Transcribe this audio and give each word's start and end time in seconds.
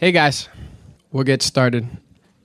Hey 0.00 0.12
guys, 0.12 0.48
we'll 1.10 1.24
get 1.24 1.42
started. 1.42 1.88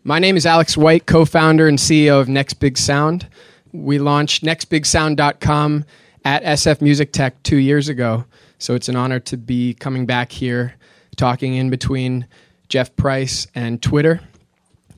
My 0.04 0.18
name 0.18 0.36
is 0.36 0.48
Alex 0.48 0.76
White, 0.76 1.06
co 1.06 1.24
founder 1.24 1.68
and 1.68 1.78
CEO 1.78 2.20
of 2.20 2.28
Next 2.28 2.56
Big 2.56 2.80
Sound. 2.80 3.28
We 3.72 4.00
launched 4.00 4.44
nextbigsound.com 4.44 5.86
at 6.26 6.44
SF 6.44 6.82
Music 6.82 7.12
Tech 7.14 7.44
two 7.44 7.58
years 7.58 7.90
ago, 7.90 8.26
so 8.58 8.74
it's 8.74 8.90
an 8.90 8.96
honor 8.96 9.20
to 9.20 9.38
be 9.38 9.76
coming 9.76 10.08
back 10.08 10.32
here 10.32 10.74
talking 11.16 11.54
in 11.54 11.70
between 11.70 12.26
Jeff 12.70 12.96
Price 12.96 13.46
and 13.54 13.80
Twitter 13.80 14.20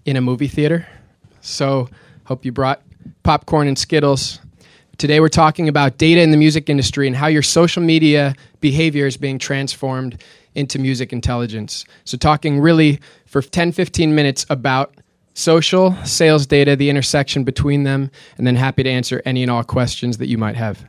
in 0.06 0.16
a 0.16 0.22
movie 0.22 0.48
theater. 0.48 0.88
So, 1.42 1.90
hope 2.24 2.46
you 2.46 2.54
brought 2.54 2.82
popcorn 3.24 3.68
and 3.68 3.78
Skittles. 3.78 4.40
Today, 4.98 5.20
we're 5.20 5.28
talking 5.28 5.68
about 5.68 5.98
data 5.98 6.22
in 6.22 6.32
the 6.32 6.38
music 6.38 6.70
industry 6.70 7.06
and 7.06 7.18
how 7.18 7.28
your 7.28 7.42
social 7.42 7.84
media 7.84 8.34
behavior 8.62 9.08
is 9.08 9.18
being 9.18 9.40
transformed 9.40 10.24
into 10.56 10.80
music 10.80 11.14
intelligence. 11.14 11.86
So, 12.06 12.18
talking 12.18 12.60
really 12.60 13.00
for 13.26 13.42
10 13.42 13.72
15 13.72 14.16
minutes 14.16 14.46
about 14.50 14.96
social, 15.36 15.96
sales 16.06 16.48
data, 16.48 16.76
the 16.76 16.90
intersection 16.90 17.44
between 17.44 17.84
them, 17.84 18.10
and 18.38 18.48
then 18.48 18.56
happy 18.56 18.84
to 18.84 18.90
answer 18.90 19.22
any 19.26 19.44
and 19.44 19.52
all 19.52 19.64
questions 19.64 20.18
that 20.18 20.28
you 20.28 20.38
might 20.38 20.56
have. 20.56 20.86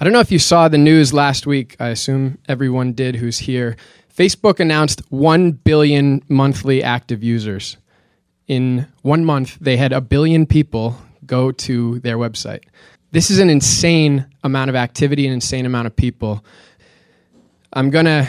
I 0.00 0.04
don't 0.04 0.12
know 0.12 0.20
if 0.20 0.30
you 0.30 0.38
saw 0.38 0.68
the 0.68 0.78
news 0.78 1.12
last 1.12 1.46
week. 1.46 1.76
I 1.80 1.88
assume 1.88 2.38
everyone 2.48 2.92
did 2.92 3.16
who's 3.16 3.38
here. 3.38 3.76
Facebook 4.14 4.60
announced 4.60 5.00
1 5.10 5.52
billion 5.52 6.22
monthly 6.28 6.82
active 6.82 7.22
users. 7.22 7.78
In 8.46 8.86
one 9.02 9.24
month, 9.24 9.56
they 9.60 9.76
had 9.76 9.92
a 9.92 10.00
billion 10.00 10.46
people 10.46 10.96
go 11.24 11.50
to 11.52 11.98
their 12.00 12.18
website. 12.18 12.64
This 13.12 13.30
is 13.30 13.38
an 13.38 13.48
insane 13.48 14.26
amount 14.44 14.70
of 14.70 14.76
activity, 14.76 15.26
an 15.26 15.32
insane 15.32 15.64
amount 15.64 15.86
of 15.86 15.96
people. 15.96 16.44
I'm 17.72 17.90
going 17.90 18.06
to 18.06 18.28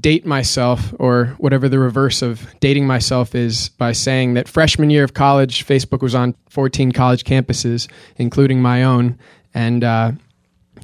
date 0.00 0.26
myself, 0.26 0.92
or 0.98 1.34
whatever 1.38 1.68
the 1.68 1.78
reverse 1.78 2.20
of 2.20 2.46
dating 2.60 2.86
myself 2.86 3.34
is, 3.34 3.70
by 3.70 3.92
saying 3.92 4.34
that 4.34 4.48
freshman 4.48 4.90
year 4.90 5.04
of 5.04 5.14
college, 5.14 5.66
Facebook 5.66 6.02
was 6.02 6.14
on 6.14 6.34
14 6.50 6.92
college 6.92 7.24
campuses, 7.24 7.90
including 8.16 8.60
my 8.60 8.84
own. 8.84 9.18
And 9.54 9.82
uh, 9.82 10.12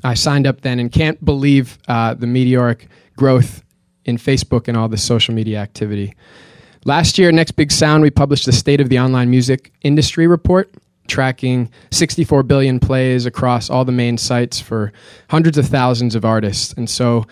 I 0.03 0.15
signed 0.15 0.47
up 0.47 0.63
then 0.63 0.79
and 0.79 0.91
can't 0.91 1.23
believe 1.25 1.79
uh, 1.87 2.15
the 2.15 2.27
meteoric 2.27 2.89
growth 3.17 3.63
in 4.05 4.17
Facebook 4.17 4.69
and 4.69 4.77
all 4.77 4.89
this 4.89 5.05
social 5.05 5.35
media 5.35 5.59
activity. 5.59 6.15
Last 6.85 7.19
year, 7.19 7.33
Next 7.33 7.53
Big 7.53 7.73
Sound, 7.73 8.03
we 8.03 8.11
published 8.11 8.47
the 8.47 8.53
State 8.53 8.81
of 8.81 8.89
the 8.89 8.99
Online 8.99 9.31
Music 9.31 9.73
Industry 9.83 10.27
Report 10.27 10.71
tracking 11.09 11.71
64 11.91 12.43
billion 12.45 12.81
plays 12.81 13.27
across 13.27 13.69
all 13.69 13.85
the 13.85 13.93
main 13.93 14.17
sites 14.17 14.61
for 14.61 14.93
hundreds 15.29 15.59
of 15.59 15.67
thousands 15.67 16.15
of 16.15 16.25
artists. 16.25 16.73
And 16.75 16.89
so 16.89 17.27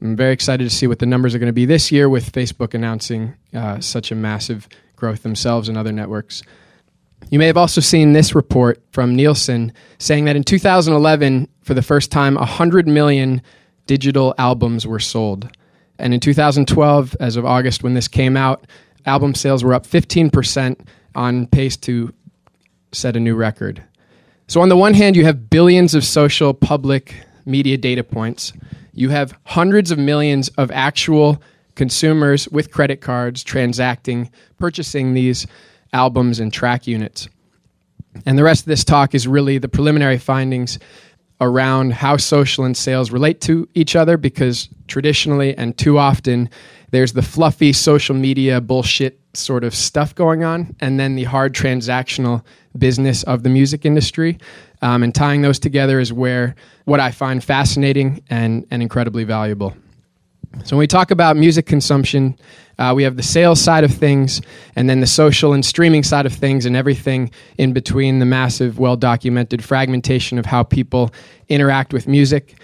I'm 0.00 0.16
very 0.16 0.32
excited 0.32 0.64
to 0.64 0.74
see 0.74 0.86
what 0.86 0.98
the 0.98 1.06
numbers 1.06 1.34
are 1.34 1.38
going 1.38 1.48
to 1.48 1.52
be 1.52 1.66
this 1.66 1.90
year 1.90 2.08
with 2.08 2.32
Facebook 2.32 2.74
announcing 2.74 3.34
uh, 3.54 3.80
such 3.80 4.10
a 4.10 4.14
massive 4.14 4.68
growth 4.96 5.22
themselves 5.22 5.68
and 5.68 5.78
other 5.78 5.92
networks. 5.92 6.42
You 7.30 7.38
may 7.38 7.46
have 7.46 7.56
also 7.56 7.80
seen 7.80 8.12
this 8.12 8.34
report 8.34 8.82
from 8.92 9.16
Nielsen 9.16 9.72
saying 9.98 10.26
that 10.26 10.36
in 10.36 10.44
2011, 10.44 11.48
for 11.62 11.74
the 11.74 11.82
first 11.82 12.12
time, 12.12 12.34
100 12.34 12.86
million 12.86 13.40
digital 13.86 14.34
albums 14.38 14.86
were 14.86 15.00
sold. 15.00 15.48
And 15.98 16.12
in 16.12 16.20
2012, 16.20 17.16
as 17.20 17.36
of 17.36 17.46
August 17.46 17.82
when 17.82 17.94
this 17.94 18.08
came 18.08 18.36
out, 18.36 18.66
album 19.06 19.34
sales 19.34 19.64
were 19.64 19.74
up 19.74 19.86
15% 19.86 20.86
on 21.14 21.46
pace 21.46 21.76
to 21.78 22.12
set 22.92 23.16
a 23.16 23.20
new 23.20 23.34
record. 23.34 23.82
So, 24.46 24.60
on 24.60 24.68
the 24.68 24.76
one 24.76 24.94
hand, 24.94 25.16
you 25.16 25.24
have 25.24 25.48
billions 25.48 25.94
of 25.94 26.04
social 26.04 26.52
public 26.52 27.14
media 27.46 27.78
data 27.78 28.04
points. 28.04 28.52
You 28.94 29.10
have 29.10 29.36
hundreds 29.44 29.90
of 29.90 29.98
millions 29.98 30.48
of 30.50 30.70
actual 30.70 31.42
consumers 31.74 32.48
with 32.48 32.70
credit 32.70 33.00
cards 33.00 33.42
transacting, 33.42 34.30
purchasing 34.58 35.14
these 35.14 35.46
albums 35.92 36.40
and 36.40 36.52
track 36.52 36.86
units. 36.86 37.28
And 38.24 38.38
the 38.38 38.44
rest 38.44 38.62
of 38.62 38.66
this 38.66 38.84
talk 38.84 39.14
is 39.14 39.26
really 39.26 39.58
the 39.58 39.68
preliminary 39.68 40.18
findings 40.18 40.78
around 41.40 41.92
how 41.92 42.16
social 42.16 42.64
and 42.64 42.76
sales 42.76 43.10
relate 43.10 43.40
to 43.42 43.68
each 43.74 43.96
other 43.96 44.16
because 44.16 44.68
traditionally 44.86 45.56
and 45.56 45.76
too 45.76 45.98
often 45.98 46.48
there's 46.90 47.12
the 47.12 47.22
fluffy 47.22 47.72
social 47.72 48.14
media 48.14 48.60
bullshit 48.60 49.20
sort 49.36 49.64
of 49.64 49.74
stuff 49.74 50.14
going 50.14 50.44
on, 50.44 50.76
and 50.78 51.00
then 51.00 51.16
the 51.16 51.24
hard 51.24 51.52
transactional 51.52 52.44
business 52.78 53.24
of 53.24 53.42
the 53.42 53.48
music 53.48 53.84
industry. 53.84 54.38
Um, 54.84 55.02
and 55.02 55.14
tying 55.14 55.40
those 55.40 55.58
together 55.58 55.98
is 55.98 56.12
where 56.12 56.54
what 56.84 57.00
I 57.00 57.10
find 57.10 57.42
fascinating 57.42 58.22
and, 58.28 58.66
and 58.70 58.82
incredibly 58.82 59.24
valuable. 59.24 59.74
So, 60.64 60.76
when 60.76 60.80
we 60.80 60.86
talk 60.86 61.10
about 61.10 61.38
music 61.38 61.64
consumption, 61.64 62.38
uh, 62.78 62.92
we 62.94 63.02
have 63.04 63.16
the 63.16 63.22
sales 63.22 63.62
side 63.62 63.82
of 63.82 63.92
things, 63.94 64.42
and 64.76 64.88
then 64.88 65.00
the 65.00 65.06
social 65.06 65.54
and 65.54 65.64
streaming 65.64 66.02
side 66.02 66.26
of 66.26 66.34
things, 66.34 66.66
and 66.66 66.76
everything 66.76 67.30
in 67.56 67.72
between 67.72 68.18
the 68.18 68.26
massive, 68.26 68.78
well 68.78 68.94
documented 68.94 69.64
fragmentation 69.64 70.38
of 70.38 70.44
how 70.44 70.62
people 70.62 71.14
interact 71.48 71.94
with 71.94 72.06
music. 72.06 72.54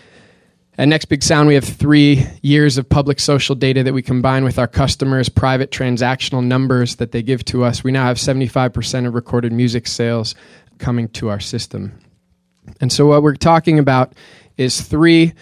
At 0.77 0.89
Next 0.89 1.07
Big 1.07 1.23
Sound, 1.23 1.49
we 1.49 1.55
have 1.55 1.65
three 1.65 2.27
years 2.43 2.77
of 2.77 2.87
public 2.87 3.19
social 3.19 3.55
data 3.55 3.83
that 3.83 3.95
we 3.95 4.03
combine 4.03 4.45
with 4.45 4.59
our 4.59 4.69
customers' 4.69 5.31
private 5.31 5.71
transactional 5.71 6.45
numbers 6.45 6.97
that 6.97 7.13
they 7.13 7.23
give 7.23 7.47
to 7.47 7.65
us. 7.65 7.83
We 7.83 7.93
now 7.93 8.05
have 8.05 8.19
75% 8.19 9.07
of 9.07 9.15
recorded 9.15 9.53
music 9.53 9.87
sales 9.87 10.35
coming 10.79 11.09
to 11.09 11.31
our 11.31 11.41
system. 11.41 11.99
And 12.81 12.93
so, 12.93 13.07
what 13.07 13.23
we're 13.23 13.37
talking 13.37 13.79
about 13.79 14.13
is 14.57 14.81
three, 14.81 15.33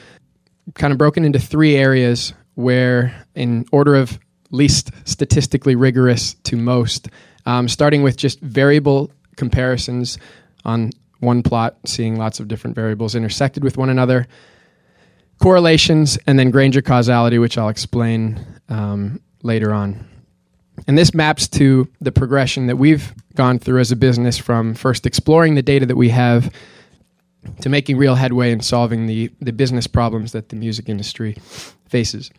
kind 0.74 0.92
of 0.92 0.98
broken 0.98 1.24
into 1.24 1.38
three 1.38 1.76
areas 1.76 2.32
where, 2.54 3.26
in 3.34 3.66
order 3.72 3.94
of 3.94 4.18
least 4.50 4.90
statistically 5.04 5.76
rigorous 5.76 6.34
to 6.44 6.56
most, 6.56 7.08
um, 7.46 7.68
starting 7.68 8.02
with 8.02 8.16
just 8.16 8.40
variable 8.40 9.10
comparisons 9.36 10.18
on 10.64 10.90
one 11.20 11.42
plot, 11.42 11.76
seeing 11.84 12.16
lots 12.16 12.40
of 12.40 12.48
different 12.48 12.76
variables 12.76 13.14
intersected 13.14 13.64
with 13.64 13.76
one 13.76 13.90
another 13.90 14.26
correlations, 15.40 16.18
and 16.26 16.38
then 16.38 16.50
Granger 16.50 16.82
causality, 16.82 17.38
which 17.38 17.56
I'll 17.56 17.68
explain 17.68 18.44
um, 18.68 19.20
later 19.42 19.72
on. 19.72 20.08
And 20.86 20.96
this 20.96 21.14
maps 21.14 21.48
to 21.48 21.88
the 22.00 22.12
progression 22.12 22.66
that 22.66 22.76
we've 22.76 23.12
gone 23.34 23.58
through 23.58 23.80
as 23.80 23.90
a 23.90 23.96
business 23.96 24.38
from 24.38 24.74
first 24.74 25.06
exploring 25.06 25.54
the 25.54 25.62
data 25.62 25.86
that 25.86 25.96
we 25.96 26.10
have 26.10 26.52
to 27.60 27.68
making 27.68 27.96
real 27.96 28.14
headway 28.14 28.50
in 28.52 28.60
solving 28.60 29.06
the, 29.06 29.30
the 29.40 29.52
business 29.52 29.86
problems 29.86 30.32
that 30.32 30.48
the 30.48 30.56
music 30.56 30.88
industry 30.88 31.36
faces. 31.86 32.30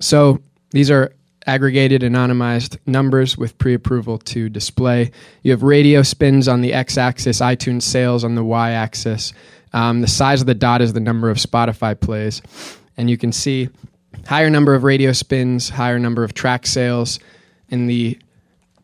So 0.00 0.40
these 0.70 0.90
are 0.90 1.12
aggregated 1.46 2.02
anonymized 2.02 2.76
numbers 2.86 3.38
with 3.38 3.56
pre 3.58 3.74
approval 3.74 4.18
to 4.18 4.48
display. 4.48 5.10
You 5.42 5.50
have 5.52 5.62
radio 5.62 6.02
spins 6.02 6.46
on 6.46 6.60
the 6.60 6.72
x 6.72 6.98
axis, 6.98 7.40
iTunes 7.40 7.82
sales 7.82 8.22
on 8.22 8.34
the 8.34 8.44
y 8.44 8.72
axis. 8.72 9.32
Um, 9.72 10.00
the 10.00 10.06
size 10.06 10.40
of 10.40 10.46
the 10.46 10.54
dot 10.54 10.80
is 10.82 10.92
the 10.92 11.00
number 11.00 11.30
of 11.30 11.38
Spotify 11.38 11.98
plays. 11.98 12.42
And 12.96 13.08
you 13.10 13.16
can 13.16 13.32
see 13.32 13.68
higher 14.26 14.50
number 14.50 14.74
of 14.74 14.84
radio 14.84 15.12
spins, 15.12 15.68
higher 15.68 15.98
number 15.98 16.24
of 16.24 16.34
track 16.34 16.66
sales. 16.66 17.18
In 17.70 17.86
the 17.86 18.18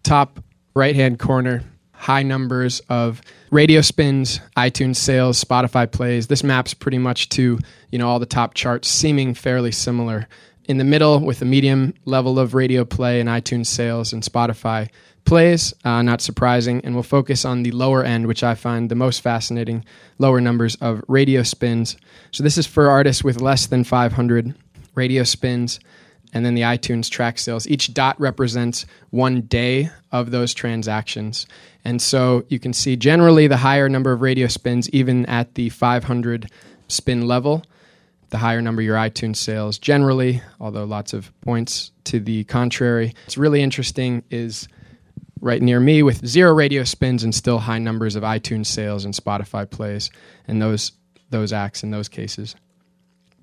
top 0.02 0.40
right 0.74 0.94
hand 0.94 1.18
corner, 1.18 1.62
high 2.04 2.22
numbers 2.22 2.80
of 2.90 3.22
radio 3.50 3.80
spins, 3.80 4.38
iTunes 4.58 4.96
sales, 4.96 5.42
Spotify 5.42 5.90
plays. 5.90 6.26
This 6.26 6.44
maps 6.44 6.74
pretty 6.74 6.98
much 6.98 7.30
to 7.30 7.58
you 7.90 7.98
know 7.98 8.06
all 8.06 8.18
the 8.18 8.26
top 8.26 8.52
charts, 8.52 8.88
seeming 8.88 9.32
fairly 9.32 9.72
similar. 9.72 10.28
In 10.66 10.76
the 10.76 10.84
middle, 10.84 11.18
with 11.20 11.40
a 11.40 11.46
medium 11.46 11.94
level 12.04 12.38
of 12.38 12.52
radio 12.52 12.84
play 12.84 13.20
and 13.20 13.28
iTunes 13.28 13.66
sales 13.66 14.12
and 14.12 14.22
Spotify 14.22 14.90
plays, 15.24 15.72
uh, 15.84 16.02
not 16.02 16.20
surprising. 16.20 16.82
And 16.84 16.94
we'll 16.94 17.02
focus 17.02 17.46
on 17.46 17.62
the 17.62 17.70
lower 17.70 18.04
end, 18.04 18.26
which 18.26 18.42
I 18.42 18.54
find 18.54 18.90
the 18.90 18.94
most 18.94 19.22
fascinating 19.22 19.82
lower 20.18 20.42
numbers 20.42 20.76
of 20.76 21.02
radio 21.08 21.42
spins. 21.42 21.96
So 22.32 22.42
this 22.42 22.58
is 22.58 22.66
for 22.66 22.90
artists 22.90 23.24
with 23.24 23.40
less 23.40 23.66
than 23.66 23.82
500 23.82 24.54
radio 24.94 25.22
spins. 25.22 25.80
And 26.34 26.44
then 26.44 26.54
the 26.54 26.62
iTunes 26.62 27.08
track 27.08 27.38
sales. 27.38 27.66
Each 27.66 27.94
dot 27.94 28.20
represents 28.20 28.84
one 29.10 29.42
day 29.42 29.90
of 30.12 30.32
those 30.32 30.52
transactions. 30.52 31.46
And 31.84 32.02
so 32.02 32.44
you 32.48 32.58
can 32.58 32.72
see 32.72 32.96
generally 32.96 33.46
the 33.46 33.56
higher 33.56 33.88
number 33.88 34.12
of 34.12 34.20
radio 34.20 34.48
spins, 34.48 34.90
even 34.90 35.26
at 35.26 35.54
the 35.54 35.68
500 35.70 36.50
spin 36.88 37.26
level, 37.26 37.64
the 38.30 38.38
higher 38.38 38.60
number 38.60 38.82
your 38.82 38.96
iTunes 38.96 39.36
sales 39.36 39.78
generally, 39.78 40.42
although 40.60 40.84
lots 40.84 41.12
of 41.12 41.32
points 41.42 41.92
to 42.04 42.18
the 42.18 42.44
contrary. 42.44 43.14
What's 43.24 43.38
really 43.38 43.62
interesting 43.62 44.24
is 44.30 44.66
right 45.40 45.62
near 45.62 45.78
me 45.78 46.02
with 46.02 46.26
zero 46.26 46.52
radio 46.52 46.84
spins 46.84 47.22
and 47.22 47.34
still 47.34 47.58
high 47.58 47.78
numbers 47.78 48.16
of 48.16 48.22
iTunes 48.22 48.66
sales 48.66 49.04
and 49.04 49.14
Spotify 49.14 49.70
plays 49.70 50.10
and 50.48 50.60
those 50.60 50.92
those 51.30 51.52
acts 51.52 51.82
in 51.82 51.90
those 51.90 52.08
cases. 52.08 52.54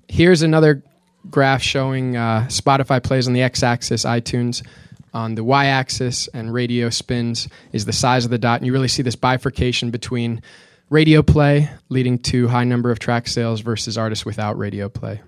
Here's 0.08 0.42
another 0.42 0.82
graph 1.30 1.62
showing 1.62 2.16
uh, 2.16 2.46
Spotify 2.48 3.02
plays 3.02 3.26
on 3.26 3.32
the 3.32 3.42
x-axis, 3.42 4.04
iTunes 4.04 4.66
on 5.14 5.34
the 5.34 5.44
y-axis, 5.44 6.28
and 6.28 6.52
radio 6.52 6.90
spins 6.90 7.48
is 7.72 7.84
the 7.84 7.92
size 7.92 8.24
of 8.24 8.30
the 8.30 8.38
dot. 8.38 8.60
And 8.60 8.66
you 8.66 8.72
really 8.72 8.88
see 8.88 9.02
this 9.02 9.16
bifurcation 9.16 9.90
between 9.90 10.42
radio 10.90 11.22
play 11.22 11.70
leading 11.88 12.18
to 12.18 12.48
high 12.48 12.64
number 12.64 12.90
of 12.90 12.98
track 12.98 13.28
sales 13.28 13.60
versus 13.60 13.96
artists 13.96 14.24
without 14.24 14.58
radio 14.58 14.88
play. 14.88 15.20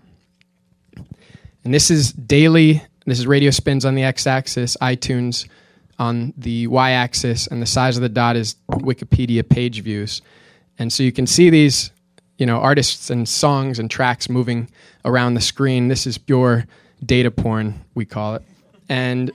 And 1.64 1.72
this 1.72 1.90
is 1.90 2.12
daily 2.12 2.82
This 3.06 3.18
is 3.18 3.26
radio 3.26 3.50
spins 3.50 3.84
on 3.84 3.94
the 3.94 4.02
x 4.02 4.26
axis, 4.26 4.78
iTunes 4.80 5.46
on 5.98 6.32
the 6.38 6.66
y 6.66 6.92
axis, 6.92 7.46
and 7.46 7.60
the 7.60 7.66
size 7.66 7.96
of 7.96 8.02
the 8.02 8.08
dot 8.08 8.36
is 8.36 8.56
Wikipedia 8.70 9.46
page 9.46 9.82
views. 9.82 10.22
And 10.78 10.92
so 10.92 11.02
you 11.02 11.12
can 11.12 11.26
see 11.26 11.50
these, 11.50 11.90
you 12.38 12.46
know, 12.46 12.58
artists 12.58 13.10
and 13.10 13.28
songs 13.28 13.78
and 13.78 13.90
tracks 13.90 14.28
moving 14.28 14.68
around 15.04 15.34
the 15.34 15.40
screen. 15.40 15.88
This 15.88 16.06
is 16.06 16.18
pure 16.18 16.66
data 17.04 17.30
porn, 17.30 17.84
we 17.94 18.04
call 18.04 18.34
it. 18.34 18.42
And 18.88 19.30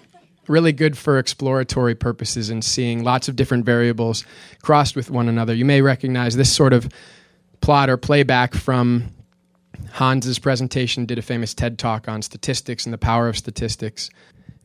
really 0.47 0.73
good 0.73 0.97
for 0.97 1.19
exploratory 1.19 1.95
purposes 1.95 2.49
and 2.49 2.63
seeing 2.63 3.03
lots 3.03 3.27
of 3.27 3.35
different 3.35 3.65
variables 3.65 4.25
crossed 4.63 4.95
with 4.95 5.09
one 5.09 5.29
another. 5.29 5.53
You 5.53 5.65
may 5.65 5.81
recognize 5.81 6.35
this 6.35 6.51
sort 6.51 6.73
of 6.73 6.89
plot 7.61 7.89
or 7.89 7.97
playback 7.97 8.55
from 8.55 9.13
Hans's 9.91 10.39
presentation, 10.39 11.05
did 11.05 11.17
a 11.17 11.21
famous 11.21 11.53
TED 11.53 11.77
talk 11.77 12.07
on 12.07 12.21
statistics 12.21 12.85
and 12.85 12.93
the 12.93 12.97
power 12.97 13.27
of 13.27 13.37
statistics. 13.37 14.09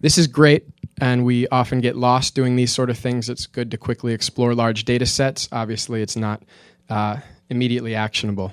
This 0.00 0.18
is 0.18 0.26
great, 0.26 0.66
and 1.00 1.24
we 1.24 1.46
often 1.48 1.80
get 1.80 1.96
lost 1.96 2.34
doing 2.34 2.56
these 2.56 2.72
sort 2.72 2.90
of 2.90 2.98
things. 2.98 3.28
It's 3.28 3.46
good 3.46 3.70
to 3.70 3.76
quickly 3.76 4.12
explore 4.12 4.54
large 4.54 4.84
data 4.84 5.06
sets. 5.06 5.48
Obviously, 5.52 6.02
it's 6.02 6.16
not 6.16 6.42
uh, 6.90 7.18
immediately 7.54 7.94
actionable. 7.94 8.52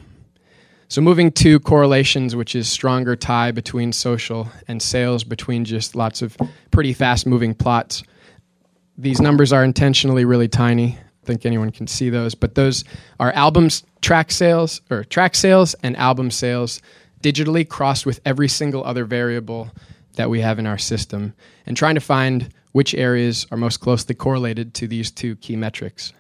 So, 0.88 1.02
moving 1.02 1.32
to 1.34 1.60
correlations, 1.60 2.36
which 2.36 2.56
is 2.56 2.70
stronger 2.70 3.16
tie 3.16 3.52
between 3.52 3.94
social 3.94 4.50
and 4.68 4.82
sales, 4.82 5.24
between 5.24 5.66
just 5.66 5.96
lots 5.96 6.22
of 6.22 6.38
pretty 6.70 6.94
fast 6.94 7.26
moving 7.26 7.54
plots. 7.54 8.04
These 8.98 9.22
numbers 9.22 9.54
are 9.54 9.64
intentionally 9.64 10.26
really 10.26 10.48
tiny. 10.48 10.98
I 11.24 11.26
think 11.26 11.46
anyone 11.46 11.72
can 11.72 11.88
see 11.88 12.10
those, 12.10 12.36
but 12.36 12.56
those 12.56 12.84
are 13.20 13.32
albums, 13.32 13.84
track 14.02 14.32
sales, 14.32 14.82
or 14.90 15.04
track 15.04 15.36
sales 15.36 15.76
and 15.82 15.96
album 15.98 16.30
sales 16.30 16.82
digitally 17.24 17.68
crossed 17.68 18.06
with 18.06 18.20
every 18.26 18.48
single 18.48 18.84
other 18.84 19.06
variable 19.06 19.72
that 20.16 20.30
we 20.30 20.42
have 20.42 20.60
in 20.60 20.68
our 20.68 20.78
system, 20.78 21.34
and 21.66 21.78
trying 21.78 21.96
to 21.96 22.02
find 22.02 22.54
which 22.74 22.94
areas 22.96 23.48
are 23.52 23.58
most 23.58 23.78
closely 23.78 24.16
correlated 24.16 24.74
to 24.74 24.88
these 24.88 25.10
two 25.10 25.36
key 25.38 25.56
metrics. 25.56 26.14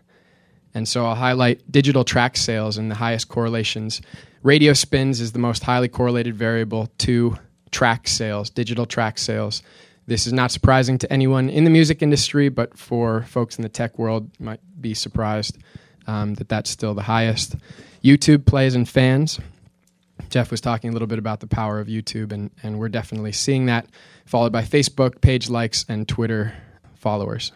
And 0.73 0.87
so 0.87 1.05
I'll 1.05 1.15
highlight 1.15 1.69
digital 1.71 2.03
track 2.03 2.37
sales 2.37 2.77
and 2.77 2.89
the 2.89 2.95
highest 2.95 3.27
correlations 3.27 4.01
Radio 4.43 4.73
spins 4.73 5.21
is 5.21 5.33
the 5.33 5.39
most 5.39 5.63
highly 5.63 5.87
correlated 5.87 6.35
variable 6.35 6.87
to 6.99 7.37
track 7.69 8.07
sales, 8.07 8.49
digital 8.49 8.87
track 8.87 9.19
sales. 9.19 9.61
This 10.07 10.25
is 10.25 10.33
not 10.33 10.51
surprising 10.51 10.97
to 10.97 11.13
anyone 11.13 11.47
in 11.47 11.63
the 11.63 11.69
music 11.69 12.01
industry, 12.01 12.49
but 12.49 12.75
for 12.75 13.21
folks 13.23 13.57
in 13.57 13.61
the 13.61 13.69
tech 13.69 13.99
world, 13.99 14.31
might 14.39 14.59
be 14.81 14.95
surprised 14.95 15.59
um, 16.07 16.33
that 16.35 16.49
that's 16.49 16.71
still 16.71 16.95
the 16.95 17.03
highest. 17.03 17.55
YouTube 18.03 18.47
plays 18.47 18.73
and 18.73 18.89
fans. 18.89 19.39
Jeff 20.29 20.49
was 20.49 20.59
talking 20.59 20.89
a 20.89 20.93
little 20.93 21.07
bit 21.07 21.19
about 21.19 21.39
the 21.39 21.47
power 21.47 21.79
of 21.79 21.87
YouTube, 21.87 22.31
and, 22.31 22.49
and 22.63 22.79
we're 22.79 22.89
definitely 22.89 23.31
seeing 23.31 23.67
that, 23.67 23.85
followed 24.25 24.51
by 24.51 24.63
Facebook 24.63 25.21
page 25.21 25.51
likes 25.51 25.85
and 25.87 26.07
Twitter 26.07 26.55
followers. 26.95 27.51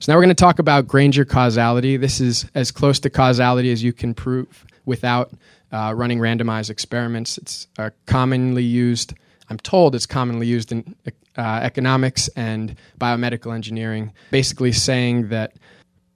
So 0.00 0.12
now 0.12 0.16
we're 0.16 0.22
going 0.22 0.28
to 0.28 0.34
talk 0.34 0.60
about 0.60 0.86
Granger 0.86 1.24
causality. 1.24 1.96
This 1.96 2.20
is 2.20 2.46
as 2.54 2.70
close 2.70 3.00
to 3.00 3.10
causality 3.10 3.72
as 3.72 3.82
you 3.82 3.92
can 3.92 4.14
prove 4.14 4.64
without 4.84 5.32
uh, 5.72 5.92
running 5.96 6.20
randomized 6.20 6.70
experiments. 6.70 7.36
It's 7.36 7.66
uh, 7.78 7.90
commonly 8.06 8.62
used, 8.62 9.14
I'm 9.50 9.58
told 9.58 9.96
it's 9.96 10.06
commonly 10.06 10.46
used 10.46 10.70
in 10.70 10.94
uh, 11.36 11.60
economics 11.62 12.28
and 12.36 12.76
biomedical 13.00 13.52
engineering, 13.52 14.12
basically 14.30 14.70
saying 14.70 15.30
that 15.30 15.54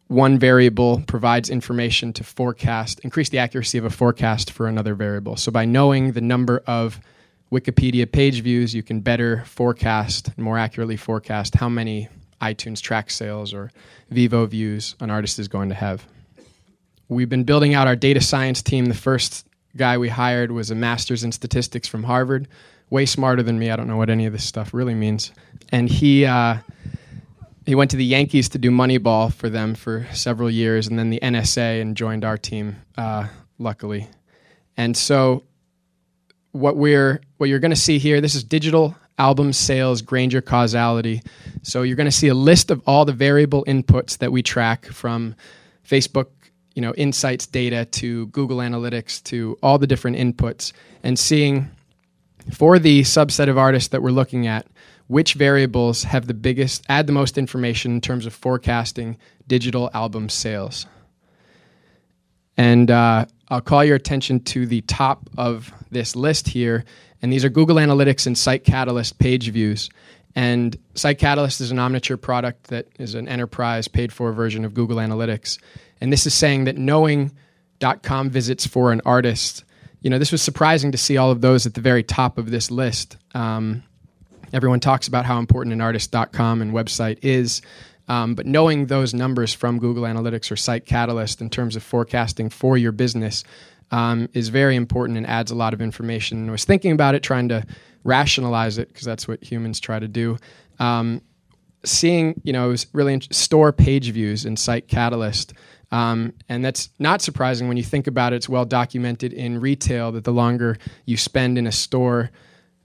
one 0.07 0.39
variable 0.39 1.03
provides 1.09 1.51
information 1.51 2.13
to 2.13 2.23
forecast, 2.23 3.01
increase 3.01 3.31
the 3.31 3.39
accuracy 3.39 3.79
of 3.79 3.85
a 3.85 3.91
forecast 3.91 4.53
for 4.53 4.69
another 4.69 4.95
variable. 4.95 5.37
So 5.37 5.51
by 5.51 5.65
knowing 5.65 6.13
the 6.13 6.21
number 6.21 6.63
of 6.69 7.01
Wikipedia 7.51 8.11
page 8.11 8.43
views, 8.43 8.75
you 8.75 8.85
can 8.85 9.01
better 9.01 9.45
forecast, 9.45 10.39
more 10.39 10.57
accurately 10.57 10.97
forecast 10.97 11.57
how 11.57 11.69
many 11.69 12.09
iTunes 12.43 12.81
track 12.81 13.11
sales 13.11 13.55
or 13.55 13.71
Vevo 14.13 14.49
views 14.49 14.97
an 15.01 15.11
artist 15.11 15.39
is 15.39 15.49
going 15.49 15.69
to 15.69 15.75
have. 15.75 16.05
We've 17.09 17.29
been 17.29 17.45
building 17.45 17.75
out 17.75 17.87
our 17.87 17.97
data 17.97 18.21
science 18.21 18.63
team. 18.63 18.87
The 18.87 18.95
first 18.95 19.47
guy 19.77 19.99
we 19.99 20.09
hired 20.09 20.51
was 20.51 20.71
a 20.71 20.75
master's 20.75 21.25
in 21.25 21.33
statistics 21.33 21.89
from 21.89 22.03
Harvard, 22.03 22.49
way 22.91 23.07
smarter 23.07 23.43
than 23.43 23.59
me. 23.59 23.71
I 23.71 23.77
don't 23.77 23.87
know 23.87 23.97
what 23.97 24.11
any 24.11 24.27
of 24.27 24.33
this 24.33 24.45
stuff 24.45 24.75
really 24.75 24.95
means. 24.95 25.31
And 25.71 25.89
he 25.89 26.25
uh, 26.25 26.59
he 27.65 27.75
went 27.75 27.91
to 27.93 27.97
the 27.97 28.05
Yankees 28.05 28.49
to 28.51 28.59
do 28.59 28.71
Moneyball 28.71 29.33
for 29.33 29.49
them 29.49 29.75
for 29.75 30.07
several 30.13 30.51
years, 30.51 30.89
and 30.89 30.99
then 30.99 31.11
the 31.11 31.21
NSA 31.21 31.81
and 31.81 31.97
joined 31.97 32.25
our 32.25 32.37
team, 32.37 32.77
uh, 32.97 33.29
luckily. 33.59 34.09
And 34.77 34.97
so, 34.97 35.45
what 36.51 36.77
we're 36.77 37.21
what 37.37 37.49
you're 37.49 37.61
going 37.61 37.71
to 37.71 37.77
see 37.77 37.99
here, 37.99 38.21
this 38.21 38.35
is 38.35 38.43
digital 38.43 38.97
album 39.23 39.53
sales 39.53 40.03
Granger 40.03 40.43
causality. 40.43 41.23
So 41.63 41.83
you're 41.83 41.97
going 41.97 42.11
to 42.11 42.11
see 42.11 42.27
a 42.27 42.35
list 42.35 42.73
of 42.73 42.83
all 42.89 43.05
the 43.05 43.13
variable 43.13 43.65
inputs 43.67 44.19
that 44.19 44.33
we 44.33 44.43
track 44.43 44.87
from 44.87 45.37
Facebook 45.87 46.27
you 46.75 46.83
know 46.83 46.95
insights 46.95 47.47
data 47.47 47.85
to 47.85 48.27
google 48.29 48.59
analytics 48.59 49.23
to 49.25 49.59
all 49.63 49.77
the 49.79 49.87
different 49.87 50.17
inputs 50.17 50.73
and 51.03 51.19
seeing 51.19 51.71
for 52.51 52.79
the 52.79 53.03
subset 53.03 53.49
of 53.51 53.59
artists 53.59 53.91
that 53.91 54.03
we're 54.03 54.11
looking 54.11 54.47
at 54.47 54.67
which 55.07 55.35
variables 55.35 56.05
have 56.05 56.27
the 56.27 56.35
biggest 56.35 56.83
add 56.89 57.07
the 57.07 57.13
most 57.13 57.37
information 57.37 57.93
in 57.93 58.01
terms 58.01 58.25
of 58.25 58.33
forecasting 58.33 59.19
digital 59.49 59.91
album 59.93 60.31
sales 60.31 60.87
and 62.57 62.91
uh, 62.91 63.27
i'll 63.49 63.61
call 63.61 63.85
your 63.85 63.97
attention 63.97 64.41
to 64.41 64.65
the 64.65 64.81
top 64.83 65.29
of 65.37 65.73
this 65.91 66.17
list 66.17 66.49
here 66.49 66.87
and 67.23 67.33
these 67.33 67.45
are 67.45 67.49
google 67.49 67.77
analytics 67.77 68.27
and 68.27 68.37
site 68.37 68.65
catalyst 68.65 69.19
page 69.19 69.49
views 69.51 69.89
and 70.35 70.77
site 70.95 71.19
catalyst 71.19 71.61
is 71.61 71.71
an 71.71 71.79
omniture 71.79 72.21
product 72.21 72.65
that 72.65 72.87
is 72.99 73.15
an 73.15 73.29
enterprise 73.29 73.89
paid 73.89 74.13
for 74.13 74.33
version 74.33 74.65
of 74.65 74.75
google 74.75 74.97
analytics 74.99 75.59
and 76.01 76.13
this 76.13 76.27
is 76.27 76.35
saying 76.35 76.65
that 76.65 76.77
knowing 76.77 77.31
.com 78.03 78.31
visits 78.31 78.67
for 78.67 78.93
an 78.93 79.01
artist, 79.05 79.65
you 80.01 80.11
know, 80.11 80.19
this 80.19 80.33
was 80.33 80.43
surprising 80.43 80.93
to 80.93 80.99
see 80.99 81.17
all 81.17 81.31
of 81.31 81.41
those 81.41 81.67
at 81.67 81.75
the 81.75 81.81
very 81.81 82.03
top 82.03 82.39
of 82.39 82.51
this 82.51 82.71
list. 82.71 83.17
Um, 83.35 83.83
everyone 84.53 84.81
talks 84.81 85.09
about 85.09 85.25
how 85.25 85.39
important 85.39 85.73
an 85.73 85.81
artist.com 85.81 86.63
and 86.63 86.73
website 86.73 87.19
is. 87.23 87.63
Um, 88.09 88.35
but 88.35 88.47
knowing 88.47 88.87
those 88.87 89.15
numbers 89.15 89.55
from 89.55 89.79
Google 89.79 90.03
Analytics 90.05 90.51
or 90.51 90.57
Site 90.57 90.87
Catalyst 90.87 91.41
in 91.41 91.51
terms 91.51 91.77
of 91.77 91.83
forecasting 91.83 92.51
for 92.51 92.77
your 92.77 92.93
business 92.93 93.45
um, 93.93 94.29
is 94.33 94.49
very 94.49 94.75
important 94.75 95.17
and 95.19 95.27
adds 95.27 95.51
a 95.51 95.55
lot 95.55 95.75
of 95.75 95.81
information. 95.81 96.49
I 96.49 96.53
was 96.53 96.65
thinking 96.65 96.93
about 96.93 97.15
it, 97.15 97.23
trying 97.23 97.49
to 97.51 97.65
rationalize 98.05 98.79
it 98.79 98.89
because 98.89 99.05
that's 99.05 99.29
what 99.29 99.45
humans 99.45 99.79
try 99.79 99.99
to 99.99 100.09
do. 100.09 100.39
Um, 100.81 101.23
seeing, 101.85 102.41
you 102.43 102.53
know, 102.53 102.67
it 102.67 102.71
was 102.71 102.87
really 102.93 103.21
store 103.31 103.73
page 103.73 104.11
views 104.11 104.45
in 104.45 104.57
Site 104.57 104.89
Catalyst. 104.89 105.53
Um, 105.91 106.33
and 106.49 106.65
that's 106.65 106.89
not 106.99 107.21
surprising 107.21 107.69
when 107.69 107.77
you 107.77 107.83
think 107.83 108.07
about 108.07 108.33
it. 108.33 108.37
It's 108.37 108.49
well 108.49 108.65
documented 108.65 109.35
in 109.35 109.61
retail 109.61 110.11
that 110.13 110.25
the 110.25 110.33
longer 110.33 110.79
you 111.05 111.19
spend 111.19 111.59
in 111.59 111.67
a 111.67 111.73
store, 111.73 112.31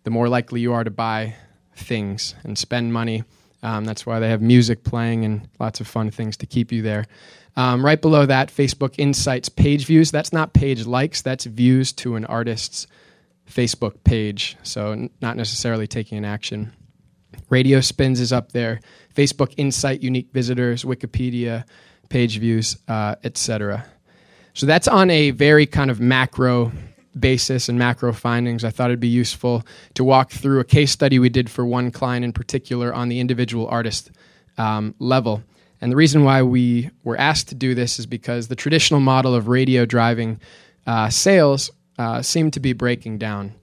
the 0.04 0.10
more 0.10 0.28
likely 0.28 0.60
you 0.60 0.74
are 0.74 0.84
to 0.84 0.92
buy 0.92 1.36
things 1.74 2.36
and 2.44 2.58
spend 2.58 2.92
money. 2.92 3.24
Um, 3.64 3.86
that's 3.86 4.06
why 4.06 4.20
they 4.20 4.30
have 4.30 4.42
music 4.42 4.84
playing 4.84 5.26
and 5.26 5.48
lots 5.60 5.80
of 5.80 5.88
fun 5.88 6.12
things 6.12 6.38
to 6.38 6.46
keep 6.46 6.72
you 6.72 6.82
there. 6.82 7.06
Um, 7.56 7.84
right 7.84 8.00
below 8.00 8.26
that, 8.26 8.50
Facebook 8.50 8.96
Insights 8.98 9.50
page 9.50 9.86
views. 9.86 10.12
That's 10.12 10.32
not 10.32 10.54
page 10.54 10.86
likes, 10.86 11.22
that's 11.22 11.46
views 11.46 11.92
to 11.94 12.16
an 12.16 12.26
artist's 12.26 12.86
Facebook 13.50 14.04
page. 14.04 14.58
So, 14.62 14.92
n- 14.92 15.10
not 15.22 15.38
necessarily 15.38 15.88
taking 15.88 16.18
an 16.18 16.26
action. 16.26 16.72
Radio 17.50 17.82
spins 17.82 18.20
is 18.20 18.32
up 18.32 18.52
there. 18.52 18.80
Facebook 19.16 19.54
Insight 19.58 20.02
unique 20.02 20.30
visitors, 20.32 20.84
Wikipedia, 20.84 21.66
page 22.10 22.38
views, 22.40 22.78
uh, 22.88 23.16
etc. 23.24 23.86
So 24.54 24.66
that's 24.66 24.88
on 24.88 25.10
a 25.10 25.32
very 25.32 25.66
kind 25.66 25.92
of 25.92 26.00
macro 26.00 26.72
basis 27.20 27.70
and 27.70 27.78
macro 27.78 28.14
findings. 28.14 28.64
I 28.64 28.70
thought 28.70 28.90
it'd 28.90 29.00
be 29.00 29.08
useful 29.08 29.64
to 29.96 30.04
walk 30.04 30.32
through 30.32 30.60
a 30.60 30.64
case 30.64 30.92
study 30.92 31.20
we 31.20 31.30
did 31.30 31.50
for 31.50 31.66
one 31.66 31.92
client 31.92 32.26
in 32.26 32.34
particular 32.34 32.94
on 32.94 33.10
the 33.10 33.20
individual 33.20 33.68
artist 33.68 34.12
um, 34.58 34.96
level. 35.00 35.44
And 35.82 35.92
the 35.92 35.96
reason 35.96 36.24
why 36.24 36.42
we 36.42 36.90
were 37.04 37.18
asked 37.18 37.50
to 37.50 37.56
do 37.56 37.76
this 37.76 38.00
is 38.00 38.06
because 38.06 38.48
the 38.48 38.56
traditional 38.56 39.00
model 39.00 39.36
of 39.36 39.48
radio 39.48 39.86
driving 39.86 40.40
uh, 40.86 41.10
sales 41.10 41.70
uh, 42.00 42.22
seemed 42.22 42.54
to 42.54 42.60
be 42.60 42.74
breaking 42.74 43.18
down. 43.18 43.54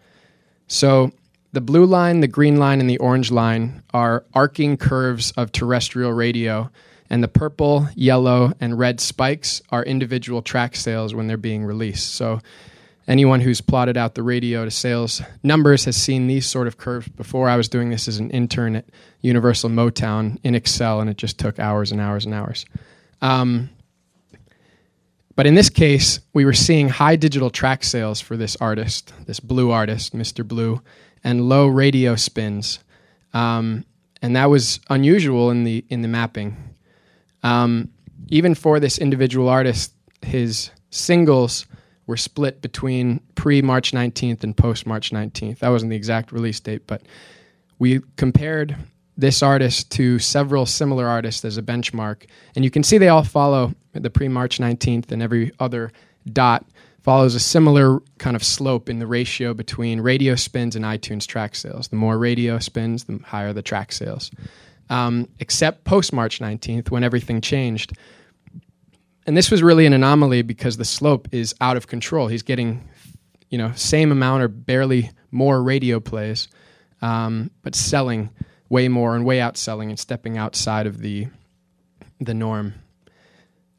So 0.69 1.13
the 1.53 1.61
blue 1.61 1.87
line, 1.87 2.21
the 2.21 2.29
green 2.29 2.57
line, 2.57 2.81
and 2.81 2.89
the 2.89 2.99
orange 2.99 3.31
line 3.31 3.83
are 3.93 4.25
arcing 4.35 4.77
curves 4.77 5.33
of 5.33 5.53
terrestrial 5.53 6.13
radio 6.13 6.71
and 7.11 7.23
the 7.23 7.29
purple, 7.29 7.89
yellow, 7.95 8.53
and 8.61 8.79
red 8.79 8.99
spikes 9.01 9.63
are 9.71 9.85
individual 9.85 10.43
track 10.43 10.75
sales 10.75 11.15
when 11.15 11.27
they're 11.27 11.37
being 11.37 11.65
released. 11.65 12.15
So 12.15 12.41
anyone 13.07 13.41
who's 13.41 13.61
plotted 13.61 13.97
out 13.97 14.15
the 14.15 14.23
radio 14.23 14.65
to 14.65 14.71
sales 14.71 15.23
numbers 15.43 15.85
has 15.85 15.97
seen 15.97 16.27
these 16.27 16.47
sort 16.47 16.67
of 16.67 16.79
curves 16.79 17.09
before. 17.09 17.49
I 17.49 17.57
was 17.57 17.69
doing 17.69 17.91
this 17.91 18.09
as 18.09 18.19
an 18.19 18.31
intern 18.31 18.77
at 18.77 18.87
Universal 19.21 19.71
Motown 19.71 20.39
in 20.43 20.55
Excel, 20.55 21.01
and 21.01 21.11
it 21.11 21.17
just 21.17 21.39
took 21.39 21.59
hours 21.59 21.93
and 21.93 22.01
hours 22.01 22.25
and 22.25 22.35
hours. 22.35 22.65
Um, 23.23 23.71
but 25.37 25.47
in 25.47 25.55
this 25.55 25.71
case, 25.71 26.21
we 26.33 26.45
were 26.45 26.53
seeing 26.53 26.89
high 26.89 27.17
digital 27.17 27.51
track 27.51 27.83
sales 27.83 28.21
for 28.21 28.37
this 28.37 28.57
artist, 28.57 29.13
this 29.27 29.41
blue 29.41 29.71
artist, 29.71 30.15
Mr. 30.15 30.47
Blue, 30.47 30.81
and 31.25 31.49
low 31.49 31.67
radio 31.67 32.15
spins 32.15 32.79
um, 33.35 33.85
and 34.23 34.37
that 34.37 34.49
was 34.49 34.81
unusual 34.89 35.51
in 35.51 35.65
the 35.65 35.85
in 35.91 36.01
the 36.01 36.09
mapping. 36.09 36.57
Um, 37.43 37.91
even 38.29 38.55
for 38.55 38.81
this 38.81 38.97
individual 38.97 39.51
artist, 39.51 39.93
his 40.23 40.71
singles 40.89 41.67
were 42.07 42.17
split 42.17 42.61
between 42.61 43.21
pre 43.35 43.63
March 43.63 43.93
19th 43.93 44.45
and 44.45 44.57
post 44.57 44.87
March 44.87 45.11
19th. 45.11 45.59
That 45.59 45.71
wasn't 45.71 45.91
the 45.91 45.97
exact 45.97 46.33
release 46.33 46.61
date, 46.61 46.87
but 46.87 47.03
we 47.79 48.01
compared 48.17 48.77
this 49.17 49.43
artist 49.43 49.91
to 49.93 50.19
several 50.19 50.67
similar 50.67 51.07
artists 51.07 51.45
as 51.45 51.57
a 51.57 51.63
benchmark. 51.63 52.27
And 52.57 52.65
you 52.65 52.71
can 52.71 52.83
see 52.83 52.99
they 52.99 53.09
all 53.09 53.25
follow 53.25 53.75
the 53.93 54.11
pre 54.11 54.29
March 54.29 54.59
19th, 54.59 55.13
and 55.13 55.23
every 55.23 55.53
other 55.59 55.93
dot 56.33 56.65
follows 57.03 57.35
a 57.35 57.41
similar 57.41 58.01
kind 58.19 58.35
of 58.35 58.43
slope 58.43 58.89
in 58.89 58.99
the 58.99 59.07
ratio 59.07 59.53
between 59.53 60.01
radio 60.01 60.35
spins 60.35 60.75
and 60.75 60.85
iTunes 60.85 61.27
track 61.27 61.55
sales. 61.55 61.89
The 61.89 61.97
more 61.97 62.19
radio 62.19 62.59
spins, 62.59 63.05
the 63.05 63.21
higher 63.25 63.53
the 63.53 63.63
track 63.63 63.93
sales. 63.93 64.31
Um, 64.91 65.29
except 65.39 65.85
post 65.85 66.13
March 66.13 66.41
19th, 66.41 66.91
when 66.91 67.05
everything 67.05 67.41
changed. 67.41 67.93
And 69.27 69.37
this 69.37 69.51
was 69.51 69.63
really 69.63 69.87
an 69.87 69.93
anomaly 69.93 70.43
because 70.43 70.77
the 70.77 70.85
slope 70.85 71.29
is 71.33 71.55
out 71.61 71.77
of 71.77 71.87
control. 71.87 72.29
He's 72.29 72.43
getting, 72.43 72.89
you 73.49 73.59
know, 73.59 73.73
same 73.75 74.13
amount 74.13 74.43
or 74.43 74.49
barely 74.49 75.11
more 75.31 75.63
radio 75.63 75.99
plays, 76.01 76.49
um, 77.01 77.51
but 77.63 77.75
selling 77.75 78.31
way 78.69 78.89
more 78.89 79.17
and 79.17 79.25
way 79.25 79.39
outselling 79.39 79.89
and 79.89 79.99
stepping 79.99 80.37
outside 80.37 80.87
of 80.87 80.99
the 80.99 81.29
the 82.21 82.35
norm. 82.35 82.75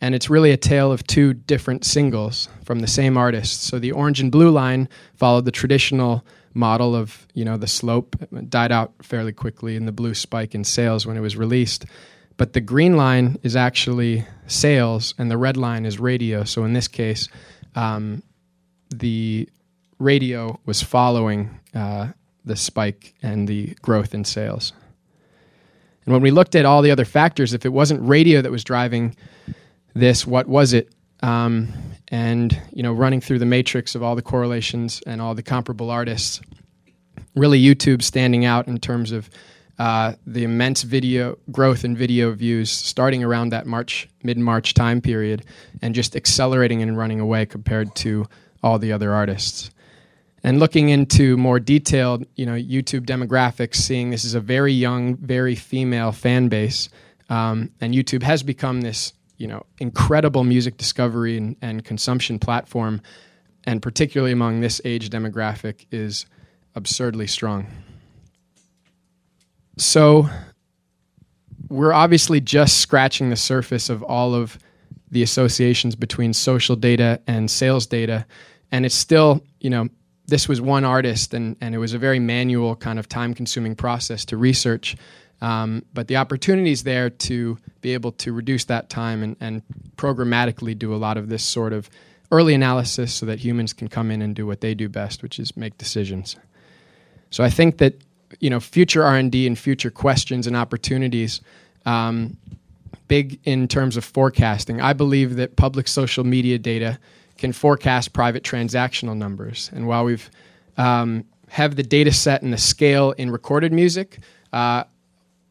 And 0.01 0.13
it's 0.13 0.29
really 0.29 0.51
a 0.51 0.57
tale 0.57 0.91
of 0.91 1.07
two 1.07 1.33
different 1.33 1.85
singles 1.85 2.49
from 2.63 2.79
the 2.79 2.87
same 2.87 3.17
artist. 3.17 3.63
So 3.63 3.79
the 3.79 3.93
orange 3.93 4.19
and 4.19 4.31
blue 4.31 4.51
line 4.51 4.89
followed 5.15 5.45
the 5.45 5.51
traditional 5.51 6.23
model 6.53 6.95
of, 6.95 7.25
you 7.33 7.45
know, 7.45 7.57
the 7.57 7.67
slope 7.67 8.15
it 8.21 8.49
died 8.49 8.71
out 8.71 8.93
fairly 9.01 9.33
quickly 9.33 9.75
and 9.75 9.87
the 9.87 9.91
blue 9.91 10.13
spike 10.13 10.53
in 10.53 10.63
sales 10.63 11.05
when 11.05 11.17
it 11.17 11.21
was 11.21 11.35
released. 11.35 11.85
But 12.37 12.53
the 12.53 12.61
green 12.61 12.97
line 12.97 13.37
is 13.43 13.55
actually 13.55 14.25
sales 14.47 15.13
and 15.17 15.31
the 15.31 15.37
red 15.37 15.57
line 15.57 15.85
is 15.85 15.99
radio. 15.99 16.43
So 16.43 16.65
in 16.65 16.73
this 16.73 16.87
case, 16.87 17.29
um, 17.75 18.23
the 18.89 19.49
radio 19.99 20.59
was 20.65 20.81
following 20.81 21.59
uh, 21.73 22.09
the 22.43 22.55
spike 22.55 23.15
and 23.21 23.47
the 23.47 23.75
growth 23.81 24.13
in 24.13 24.25
sales. 24.25 24.73
And 26.05 26.13
when 26.13 26.21
we 26.21 26.31
looked 26.31 26.55
at 26.55 26.65
all 26.65 26.81
the 26.81 26.91
other 26.91 27.05
factors, 27.05 27.53
if 27.53 27.65
it 27.65 27.73
wasn't 27.73 28.07
radio 28.07 28.41
that 28.41 28.51
was 28.51 28.63
driving 28.63 29.15
this, 29.93 30.27
what 30.27 30.47
was 30.47 30.73
it? 30.73 30.93
Um, 31.21 31.69
and 32.09 32.59
you 32.71 32.83
know, 32.83 32.93
running 32.93 33.21
through 33.21 33.39
the 33.39 33.45
matrix 33.45 33.95
of 33.95 34.03
all 34.03 34.15
the 34.15 34.21
correlations 34.21 35.01
and 35.07 35.21
all 35.21 35.33
the 35.33 35.41
comparable 35.41 35.89
artists, 35.89 36.41
really 37.35 37.61
YouTube 37.61 38.03
standing 38.03 38.45
out 38.45 38.67
in 38.67 38.77
terms 38.77 39.11
of 39.11 39.29
uh, 39.77 40.13
the 40.25 40.43
immense 40.43 40.83
video 40.83 41.37
growth 41.51 41.83
in 41.83 41.95
video 41.95 42.31
views 42.31 42.71
starting 42.71 43.23
around 43.23 43.49
that 43.49 43.65
March 43.65 44.07
mid 44.23 44.37
March 44.37 44.73
time 44.73 45.01
period, 45.01 45.43
and 45.81 45.93
just 45.95 46.15
accelerating 46.15 46.81
and 46.81 46.97
running 46.97 47.19
away 47.19 47.45
compared 47.45 47.93
to 47.95 48.25
all 48.63 48.79
the 48.79 48.91
other 48.91 49.13
artists 49.13 49.69
and 50.45 50.59
looking 50.59 50.89
into 50.89 51.35
more 51.37 51.59
detailed, 51.59 52.23
you 52.35 52.45
know, 52.45 52.51
YouTube 52.51 53.07
demographics, 53.07 53.77
seeing 53.77 54.11
this 54.11 54.23
is 54.23 54.35
a 54.35 54.39
very 54.39 54.71
young, 54.71 55.15
very 55.17 55.55
female 55.55 56.11
fan 56.11 56.49
base, 56.49 56.87
um, 57.31 57.71
and 57.81 57.95
YouTube 57.95 58.21
has 58.21 58.43
become 58.43 58.81
this, 58.81 59.13
you 59.37 59.47
know, 59.47 59.65
incredible 59.79 60.43
music 60.43 60.77
discovery 60.77 61.35
and, 61.35 61.55
and 61.63 61.83
consumption 61.83 62.37
platform, 62.37 63.01
and 63.63 63.81
particularly 63.81 64.31
among 64.31 64.61
this 64.61 64.79
age 64.85 65.09
demographic 65.09 65.87
is 65.91 66.27
absurdly 66.75 67.25
strong. 67.25 67.65
So 69.77 70.29
we're 71.69 71.93
obviously 71.93 72.39
just 72.39 72.79
scratching 72.79 73.29
the 73.29 73.35
surface 73.35 73.89
of 73.89 74.03
all 74.03 74.33
of 74.33 74.57
the 75.11 75.23
associations 75.23 75.95
between 75.95 76.33
social 76.33 76.75
data 76.75 77.21
and 77.27 77.49
sales 77.49 77.85
data, 77.85 78.25
and 78.71 78.85
it's 78.85 78.95
still, 78.95 79.43
you 79.59 79.69
know, 79.69 79.89
this 80.27 80.47
was 80.47 80.59
one 80.59 80.83
artist, 80.83 81.33
and, 81.33 81.55
and 81.61 81.75
it 81.75 81.77
was 81.77 81.93
a 81.93 81.99
very 81.99 82.19
manual, 82.19 82.75
kind 82.75 82.97
of 82.97 83.07
time 83.07 83.33
consuming 83.33 83.75
process 83.75 84.25
to 84.25 84.37
research. 84.37 84.95
Um, 85.41 85.85
but 85.93 86.07
the 86.07 86.15
opportunity 86.15 86.71
is 86.71 86.83
there 86.83 87.09
to 87.09 87.57
be 87.81 87.93
able 87.93 88.13
to 88.13 88.33
reduce 88.33 88.65
that 88.65 88.89
time 88.89 89.21
and, 89.21 89.35
and 89.39 89.61
programmatically 89.97 90.77
do 90.77 90.95
a 90.95 90.97
lot 90.97 91.17
of 91.17 91.29
this 91.29 91.43
sort 91.43 91.73
of 91.73 91.89
early 92.31 92.55
analysis 92.55 93.13
so 93.13 93.25
that 93.27 93.39
humans 93.39 93.73
can 93.73 93.87
come 93.87 94.09
in 94.09 94.21
and 94.21 94.35
do 94.35 94.47
what 94.47 94.61
they 94.61 94.73
do 94.73 94.89
best, 94.89 95.21
which 95.21 95.39
is 95.39 95.55
make 95.55 95.77
decisions. 95.77 96.35
So 97.29 97.43
I 97.43 97.49
think 97.49 97.77
that 97.77 98.01
you 98.39 98.49
know 98.49 98.59
future 98.59 99.03
R&D 99.03 99.47
and 99.47 99.57
future 99.57 99.91
questions 99.91 100.47
and 100.47 100.55
opportunities 100.55 101.41
um, 101.85 102.37
big 103.07 103.39
in 103.43 103.67
terms 103.67 103.97
of 103.97 104.03
forecasting. 104.03 104.81
I 104.81 104.93
believe 104.93 105.35
that 105.35 105.55
public 105.55 105.87
social 105.87 106.23
media 106.23 106.57
data 106.57 106.99
can 107.37 107.51
forecast 107.51 108.13
private 108.13 108.43
transactional 108.43 109.15
numbers. 109.15 109.69
And 109.73 109.87
while 109.87 110.05
we've 110.05 110.29
um, 110.77 111.25
have 111.49 111.75
the 111.75 111.83
data 111.83 112.11
set 112.11 112.41
and 112.41 112.51
the 112.51 112.57
scale 112.57 113.11
in 113.11 113.29
recorded 113.29 113.71
music, 113.71 114.19
uh, 114.53 114.83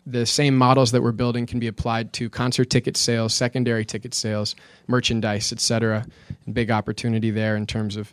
the 0.07 0.27
same 0.27 0.57
models 0.57 0.93
that 0.93 1.03
we're 1.03 1.13
building 1.13 1.47
can 1.47 1.59
be 1.59 1.67
applied 1.67 2.13
to 2.15 2.29
concert 2.29 2.69
ticket 2.69 2.97
sales, 2.97 3.33
secondary 3.33 3.85
ticket 3.85 4.13
sales, 4.13 4.55
merchandise, 4.87 5.51
et 5.53 5.61
cetera. 5.61 6.05
And 6.45 6.55
big 6.55 6.71
opportunity 6.71 7.31
there 7.31 7.57
in 7.57 7.67
terms 7.67 7.97
of 7.97 8.13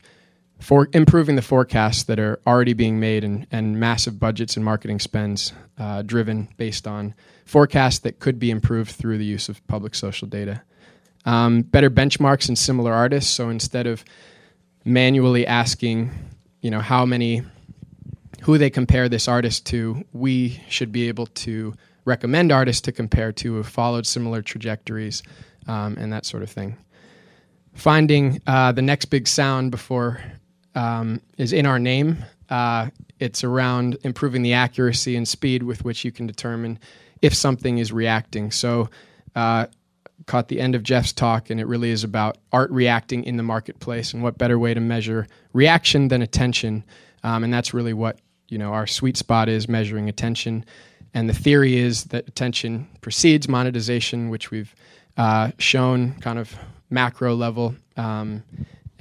for 0.62 0.88
improving 0.94 1.36
the 1.36 1.42
forecasts 1.42 2.04
that 2.04 2.20
are 2.20 2.40
already 2.48 2.74
being 2.74 3.00
made 3.00 3.24
and, 3.24 3.48
and 3.52 3.80
massive 3.80 4.20
budgets 4.20 4.56
and 4.56 4.64
marketing 4.64 5.00
spends 5.00 5.52
uh, 5.78 6.02
driven 6.04 6.48
based 6.58 6.88
on 6.88 7.14
forecasts 7.46 8.00
that 8.00 8.20
could 8.20 8.40
be 8.40 8.50
improved 8.52 8.92
through 8.92 9.18
the 9.18 9.26
use 9.26 9.50
of 9.50 9.66
public 9.68 9.96
social 9.96 10.28
data 10.28 10.62
um, 11.26 11.62
better 11.62 11.90
benchmarks 11.90 12.48
and 12.48 12.58
similar 12.58 12.94
artists. 12.94 13.32
So 13.32 13.50
instead 13.50 13.88
of 13.88 14.04
manually 14.86 15.46
asking, 15.46 16.12
you 16.62 16.72
know, 16.72 16.80
how 16.80 17.06
many, 17.06 17.44
who 18.42 18.58
they 18.58 18.70
compare 18.70 19.10
this 19.10 19.28
artist 19.28 19.66
to, 19.68 20.04
we 20.14 20.62
should 20.70 20.92
be 20.92 21.08
able 21.08 21.28
to 21.28 21.74
recommend 22.06 22.52
artists 22.52 22.82
to 22.82 22.92
compare 22.92 23.32
to 23.32 23.56
who 23.56 23.64
followed 23.64 24.08
similar 24.08 24.42
trajectories 24.42 25.22
um, 25.68 25.96
and 26.00 26.12
that 26.12 26.26
sort 26.26 26.44
of 26.44 26.50
thing. 26.50 26.78
Finding 27.74 28.42
uh, 28.48 28.72
the 28.72 28.82
next 28.82 29.06
big 29.06 29.28
sound 29.28 29.72
before 29.72 30.22
um, 30.76 31.22
is 31.38 31.54
in 31.54 31.66
our 31.66 31.80
name. 31.80 32.18
Uh, 32.50 32.90
it's 33.20 33.44
around 33.44 33.98
improving 34.04 34.42
the 34.42 34.54
accuracy 34.54 35.16
and 35.16 35.28
speed 35.28 35.64
with 35.64 35.84
which 35.86 36.04
you 36.04 36.12
can 36.12 36.28
determine 36.28 36.80
if 37.22 37.34
something 37.34 37.78
is 37.78 37.92
reacting. 37.92 38.52
So, 38.52 38.90
uh, 39.36 39.68
caught 40.26 40.48
the 40.48 40.60
end 40.60 40.76
of 40.76 40.84
Jeff's 40.84 41.14
talk, 41.14 41.50
and 41.50 41.60
it 41.60 41.68
really 41.68 41.90
is 41.90 42.04
about 42.04 42.38
art 42.52 42.72
reacting 42.72 43.24
in 43.24 43.38
the 43.38 43.44
marketplace, 43.44 44.14
and 44.14 44.24
what 44.24 44.38
better 44.38 44.58
way 44.58 44.74
to 44.74 44.80
measure 44.80 45.28
reaction 45.54 46.08
than 46.08 46.22
attention, 46.22 46.84
um, 47.24 47.44
and 47.44 47.54
that's 47.54 47.74
really 47.74 47.94
what 47.94 48.20
you 48.48 48.58
know 48.58 48.74
our 48.74 48.88
sweet 48.88 49.18
spot 49.18 49.50
is 49.50 49.68
measuring 49.68 50.10
attention. 50.10 50.66
And 51.14 51.28
the 51.28 51.34
theory 51.34 51.78
is 51.78 52.06
that 52.06 52.28
attention 52.28 52.88
precedes 53.02 53.48
monetization, 53.50 54.30
which 54.30 54.52
we've 54.52 54.74
uh, 55.18 55.52
shown 55.58 56.14
kind 56.22 56.40
of 56.40 56.56
macro 56.90 57.36
level, 57.36 57.76
um, 57.98 58.44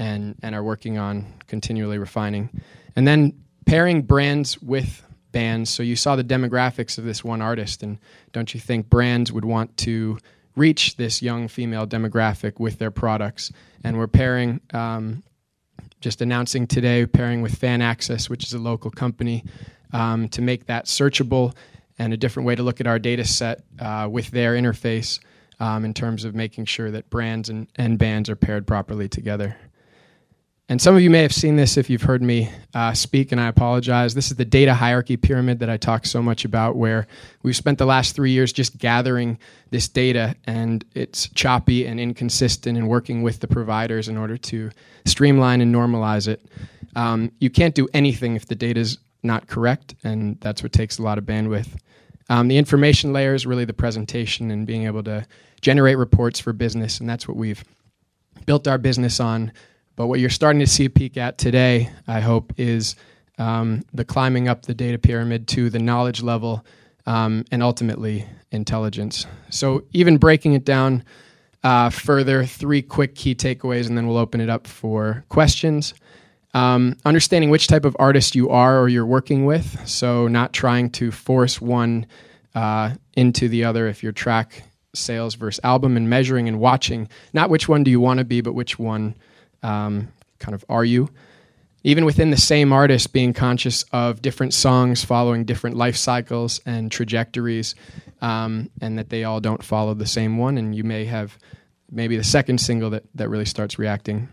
and 0.00 0.34
and 0.42 0.54
are 0.54 0.64
working 0.64 0.98
on 0.98 1.26
continually 1.46 1.98
refining, 1.98 2.48
and 2.96 3.06
then 3.06 3.34
pairing 3.66 4.02
brands 4.02 4.60
with 4.60 5.02
bands. 5.30 5.70
So 5.70 5.84
you 5.84 5.94
saw 5.94 6.16
the 6.16 6.24
demographics 6.24 6.98
of 6.98 7.04
this 7.04 7.22
one 7.22 7.40
artist, 7.40 7.84
and 7.84 7.98
don't 8.32 8.52
you 8.52 8.58
think 8.58 8.88
brands 8.88 9.30
would 9.30 9.44
want 9.44 9.76
to 9.78 10.18
reach 10.56 10.96
this 10.96 11.22
young 11.22 11.46
female 11.46 11.86
demographic 11.86 12.58
with 12.58 12.78
their 12.78 12.90
products. 12.90 13.52
And 13.84 13.96
we're 13.96 14.08
pairing, 14.08 14.60
um, 14.72 15.22
just 16.00 16.20
announcing 16.20 16.66
today, 16.66 17.06
pairing 17.06 17.42
with 17.42 17.54
Fan 17.54 17.80
Access, 17.82 18.28
which 18.28 18.44
is 18.44 18.54
a 18.54 18.58
local 18.58 18.90
company, 18.90 19.44
um, 19.92 20.28
to 20.30 20.42
make 20.42 20.66
that 20.66 20.86
searchable 20.86 21.54
and 21.98 22.12
a 22.12 22.16
different 22.16 22.46
way 22.46 22.56
to 22.56 22.62
look 22.62 22.80
at 22.80 22.86
our 22.86 22.98
data 22.98 23.24
set 23.24 23.62
uh, 23.78 24.08
with 24.10 24.30
their 24.30 24.54
interface 24.54 25.20
um, 25.60 25.84
in 25.84 25.94
terms 25.94 26.24
of 26.24 26.34
making 26.34 26.64
sure 26.64 26.90
that 26.90 27.10
brands 27.10 27.48
and, 27.48 27.68
and 27.76 27.98
bands 27.98 28.28
are 28.28 28.36
paired 28.36 28.66
properly 28.66 29.08
together. 29.08 29.56
And 30.70 30.80
some 30.80 30.94
of 30.94 31.02
you 31.02 31.10
may 31.10 31.22
have 31.22 31.34
seen 31.34 31.56
this 31.56 31.76
if 31.76 31.90
you've 31.90 32.02
heard 32.02 32.22
me 32.22 32.48
uh, 32.74 32.94
speak, 32.94 33.32
and 33.32 33.40
I 33.40 33.48
apologize. 33.48 34.14
This 34.14 34.30
is 34.30 34.36
the 34.36 34.44
data 34.44 34.72
hierarchy 34.72 35.16
pyramid 35.16 35.58
that 35.58 35.68
I 35.68 35.76
talk 35.76 36.06
so 36.06 36.22
much 36.22 36.44
about, 36.44 36.76
where 36.76 37.08
we've 37.42 37.56
spent 37.56 37.78
the 37.78 37.86
last 37.86 38.14
three 38.14 38.30
years 38.30 38.52
just 38.52 38.78
gathering 38.78 39.36
this 39.70 39.88
data, 39.88 40.36
and 40.46 40.84
it's 40.94 41.28
choppy 41.30 41.86
and 41.86 41.98
inconsistent, 41.98 42.78
and 42.78 42.88
working 42.88 43.24
with 43.24 43.40
the 43.40 43.48
providers 43.48 44.06
in 44.08 44.16
order 44.16 44.36
to 44.36 44.70
streamline 45.06 45.60
and 45.60 45.74
normalize 45.74 46.28
it. 46.28 46.40
Um, 46.94 47.32
you 47.40 47.50
can't 47.50 47.74
do 47.74 47.88
anything 47.92 48.36
if 48.36 48.46
the 48.46 48.54
data 48.54 48.78
is 48.78 48.96
not 49.24 49.48
correct, 49.48 49.96
and 50.04 50.38
that's 50.38 50.62
what 50.62 50.72
takes 50.72 50.98
a 50.98 51.02
lot 51.02 51.18
of 51.18 51.24
bandwidth. 51.24 51.76
Um, 52.28 52.46
the 52.46 52.58
information 52.58 53.12
layer 53.12 53.34
is 53.34 53.44
really 53.44 53.64
the 53.64 53.72
presentation 53.72 54.52
and 54.52 54.68
being 54.68 54.84
able 54.84 55.02
to 55.02 55.26
generate 55.62 55.98
reports 55.98 56.38
for 56.38 56.52
business, 56.52 57.00
and 57.00 57.10
that's 57.10 57.26
what 57.26 57.36
we've 57.36 57.64
built 58.46 58.68
our 58.68 58.78
business 58.78 59.18
on 59.18 59.50
but 60.00 60.06
what 60.06 60.18
you're 60.18 60.30
starting 60.30 60.60
to 60.60 60.66
see 60.66 60.86
a 60.86 60.88
peek 60.88 61.18
at 61.18 61.36
today, 61.36 61.90
I 62.08 62.20
hope, 62.20 62.54
is 62.56 62.96
um, 63.36 63.82
the 63.92 64.02
climbing 64.02 64.48
up 64.48 64.62
the 64.62 64.72
data 64.72 64.96
pyramid 64.96 65.46
to 65.48 65.68
the 65.68 65.78
knowledge 65.78 66.22
level 66.22 66.64
um, 67.04 67.44
and 67.52 67.62
ultimately 67.62 68.24
intelligence. 68.50 69.26
So, 69.50 69.84
even 69.92 70.16
breaking 70.16 70.54
it 70.54 70.64
down 70.64 71.04
uh, 71.62 71.90
further, 71.90 72.46
three 72.46 72.80
quick 72.80 73.14
key 73.14 73.34
takeaways, 73.34 73.88
and 73.88 73.98
then 73.98 74.06
we'll 74.06 74.16
open 74.16 74.40
it 74.40 74.48
up 74.48 74.66
for 74.66 75.22
questions. 75.28 75.92
Um, 76.54 76.96
understanding 77.04 77.50
which 77.50 77.66
type 77.66 77.84
of 77.84 77.94
artist 77.98 78.34
you 78.34 78.48
are 78.48 78.80
or 78.80 78.88
you're 78.88 79.04
working 79.04 79.44
with. 79.44 79.86
So, 79.86 80.28
not 80.28 80.54
trying 80.54 80.88
to 80.92 81.10
force 81.10 81.60
one 81.60 82.06
uh, 82.54 82.94
into 83.18 83.50
the 83.50 83.64
other 83.64 83.86
if 83.86 84.02
you're 84.02 84.12
track 84.12 84.62
sales 84.94 85.34
versus 85.34 85.60
album 85.62 85.98
and 85.98 86.08
measuring 86.08 86.48
and 86.48 86.58
watching 86.58 87.06
not 87.34 87.50
which 87.50 87.68
one 87.68 87.84
do 87.84 87.90
you 87.90 88.00
want 88.00 88.16
to 88.16 88.24
be, 88.24 88.40
but 88.40 88.54
which 88.54 88.78
one 88.78 89.14
um, 89.62 90.08
kind 90.38 90.54
of 90.54 90.64
are 90.68 90.84
you. 90.84 91.08
Even 91.82 92.04
within 92.04 92.30
the 92.30 92.36
same 92.36 92.72
artist, 92.72 93.12
being 93.12 93.32
conscious 93.32 93.84
of 93.92 94.20
different 94.20 94.52
songs 94.52 95.02
following 95.02 95.44
different 95.44 95.76
life 95.76 95.96
cycles 95.96 96.60
and 96.66 96.92
trajectories, 96.92 97.74
um, 98.20 98.68
and 98.82 98.98
that 98.98 99.08
they 99.08 99.24
all 99.24 99.40
don't 99.40 99.62
follow 99.62 99.94
the 99.94 100.06
same 100.06 100.36
one. 100.36 100.58
And 100.58 100.74
you 100.74 100.84
may 100.84 101.06
have 101.06 101.38
maybe 101.90 102.16
the 102.16 102.24
second 102.24 102.58
single 102.58 102.90
that, 102.90 103.04
that 103.14 103.30
really 103.30 103.46
starts 103.46 103.78
reacting 103.78 104.28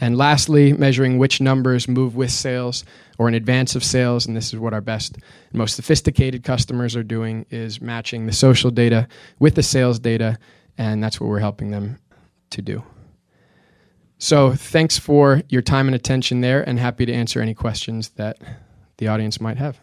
and 0.00 0.16
lastly, 0.16 0.72
measuring 0.72 1.18
which 1.18 1.40
numbers 1.40 1.86
move 1.86 2.16
with 2.16 2.30
sales 2.30 2.84
or 3.18 3.28
in 3.28 3.34
advance 3.34 3.74
of 3.74 3.84
sales. 3.84 4.26
And 4.26 4.34
this 4.34 4.52
is 4.52 4.58
what 4.58 4.72
our 4.72 4.80
best 4.80 5.14
and 5.14 5.58
most 5.58 5.76
sophisticated 5.76 6.42
customers 6.42 6.96
are 6.96 7.02
doing 7.02 7.44
is 7.50 7.82
matching 7.82 8.26
the 8.26 8.32
social 8.32 8.70
data 8.70 9.06
with 9.38 9.54
the 9.56 9.62
sales 9.62 9.98
data. 9.98 10.38
And 10.78 11.04
that's 11.04 11.20
what 11.20 11.28
we're 11.28 11.40
helping 11.40 11.70
them 11.70 11.98
to 12.50 12.62
do. 12.62 12.82
So 14.22 14.52
thanks 14.52 14.98
for 14.98 15.42
your 15.48 15.62
time 15.62 15.88
and 15.88 15.94
attention 15.94 16.42
there, 16.42 16.62
and 16.62 16.78
happy 16.78 17.06
to 17.06 17.12
answer 17.12 17.40
any 17.40 17.54
questions 17.54 18.10
that 18.10 18.36
the 18.98 19.08
audience 19.08 19.40
might 19.40 19.56
have. 19.56 19.80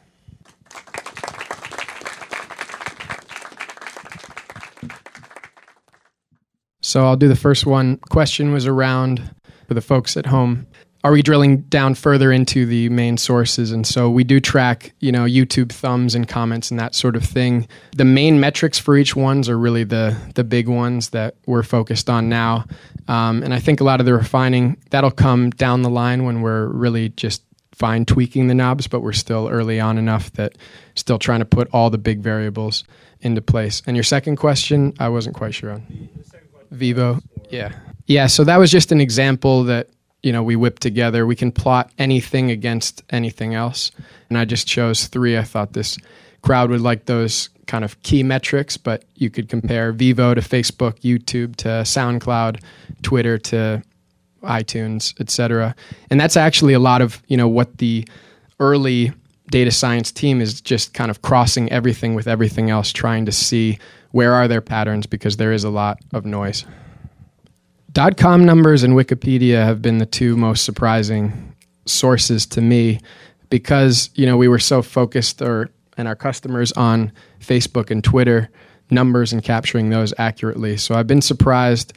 So 6.82 7.04
I'll 7.04 7.18
do 7.18 7.28
the 7.28 7.36
first 7.36 7.66
one. 7.66 7.98
Question 7.98 8.54
was 8.54 8.68
around 8.68 9.34
for 9.68 9.74
the 9.74 9.82
folks 9.82 10.16
at 10.16 10.28
home 10.28 10.68
are 11.04 11.12
we 11.12 11.22
drilling 11.22 11.62
down 11.62 11.96
further 11.96 12.34
into 12.34 12.66
the 12.66 12.90
main 12.90 13.18
sources 13.18 13.72
and 13.72 13.86
so 13.86 14.10
we 14.10 14.24
do 14.24 14.40
track 14.40 14.94
you 15.00 15.12
know 15.12 15.24
youtube 15.24 15.72
thumbs 15.72 16.16
and 16.16 16.28
comments 16.28 16.72
and 16.72 16.80
that 16.80 16.96
sort 16.96 17.16
of 17.16 17.24
thing 17.24 17.68
the 17.96 18.06
main 18.06 18.40
metrics 18.40 18.80
for 18.80 18.98
each 18.98 19.16
ones 19.16 19.48
are 19.48 19.58
really 19.58 19.84
the 19.84 20.18
the 20.36 20.44
big 20.44 20.68
ones 20.68 21.12
that 21.12 21.36
we're 21.46 21.64
focused 21.64 22.10
on 22.10 22.28
now 22.28 22.66
um, 23.08 23.44
and 23.44 23.54
i 23.54 23.60
think 23.60 23.80
a 23.80 23.84
lot 23.84 24.00
of 24.00 24.06
the 24.06 24.14
refining 24.14 24.78
that'll 24.90 25.12
come 25.12 25.50
down 25.52 25.82
the 25.82 25.90
line 25.90 26.24
when 26.24 26.42
we're 26.42 26.68
really 26.68 27.10
just 27.10 27.44
fine 27.74 28.06
tweaking 28.06 28.48
the 28.48 28.56
knobs 28.56 28.88
but 28.88 29.02
we're 29.02 29.14
still 29.14 29.48
early 29.50 29.80
on 29.80 29.98
enough 29.98 30.32
that 30.34 30.58
still 30.96 31.20
trying 31.20 31.40
to 31.40 31.46
put 31.46 31.70
all 31.72 31.90
the 31.90 31.98
big 31.98 32.20
variables 32.20 32.84
into 33.22 33.42
place. 33.42 33.82
And 33.86 33.96
your 33.96 34.04
second 34.04 34.38
question 34.38 34.94
i 35.00 35.10
wasn't 35.10 35.36
quite 35.36 35.54
sure 35.54 35.72
on. 35.72 36.10
Vevo, 36.74 37.22
yeah. 37.50 37.74
Yeah, 38.08 38.28
so 38.28 38.44
that 38.44 38.58
was 38.58 38.72
just 38.72 38.92
an 38.92 39.02
example 39.02 39.64
that 39.66 39.90
you 40.24 40.32
know 40.32 40.44
we 40.44 40.56
whipped 40.56 40.82
together. 40.82 41.26
We 41.26 41.36
can 41.36 41.52
plot 41.52 41.92
anything 41.98 42.52
against 42.52 43.04
anything 43.10 43.54
else, 43.54 43.92
and 44.30 44.38
I 44.38 44.46
just 44.46 44.68
chose 44.68 45.08
three. 45.08 45.38
I 45.38 45.44
thought 45.44 45.74
this 45.74 45.98
crowd 46.42 46.70
would 46.70 46.82
like 46.82 47.06
those 47.06 47.50
kind 47.68 47.84
of 47.84 48.02
key 48.04 48.24
metrics, 48.24 48.78
but 48.78 49.04
you 49.16 49.30
could 49.30 49.50
compare 49.50 49.94
Vevo 49.94 50.34
to 50.36 50.42
Facebook, 50.42 51.00
YouTube 51.02 51.56
to 51.58 51.68
SoundCloud, 51.68 52.62
Twitter 53.02 53.38
to 53.38 53.84
iTunes, 54.44 55.20
etc. 55.20 55.76
And 56.10 56.20
that's 56.20 56.38
actually 56.38 56.74
a 56.74 56.80
lot 56.80 57.02
of 57.02 57.22
you 57.28 57.38
know 57.38 57.48
what 57.48 57.78
the 57.78 58.08
early 58.60 59.12
data 59.50 59.72
science 59.72 60.12
team 60.12 60.42
is 60.42 60.60
just 60.62 60.94
kind 60.94 61.10
of 61.10 61.22
crossing 61.22 61.72
everything 61.72 62.16
with 62.16 62.28
everything 62.28 62.70
else, 62.70 62.92
trying 62.92 63.26
to 63.26 63.32
see 63.32 63.78
where 64.12 64.34
are 64.34 64.48
their 64.48 64.62
patterns 64.62 65.06
because 65.06 65.38
there 65.38 65.52
is 65.52 65.64
a 65.64 65.70
lot 65.70 66.00
of 66.14 66.26
noise. 66.26 66.66
Dot 67.92 68.18
.com 68.18 68.46
numbers 68.46 68.84
and 68.84 68.94
Wikipedia 68.94 69.64
have 69.64 69.82
been 69.82 69.98
the 69.98 70.06
two 70.06 70.36
most 70.36 70.66
surprising 70.66 71.56
sources 71.86 72.46
to 72.46 72.62
me 72.62 73.00
because 73.50 74.10
you 74.16 74.26
know 74.26 74.38
we 74.38 74.48
were 74.48 74.60
so 74.60 74.82
focused 74.82 75.42
or 75.42 75.70
and 75.98 76.08
our 76.08 76.16
customers 76.16 76.72
on 76.74 77.12
Facebook 77.40 77.92
and 77.92 78.04
Twitter 78.04 78.50
numbers 78.90 79.34
and 79.34 79.44
capturing 79.44 79.90
those 79.90 80.14
accurately. 80.18 80.78
So 80.78 80.96
I've 80.96 81.08
been 81.08 81.22
surprised 81.22 81.94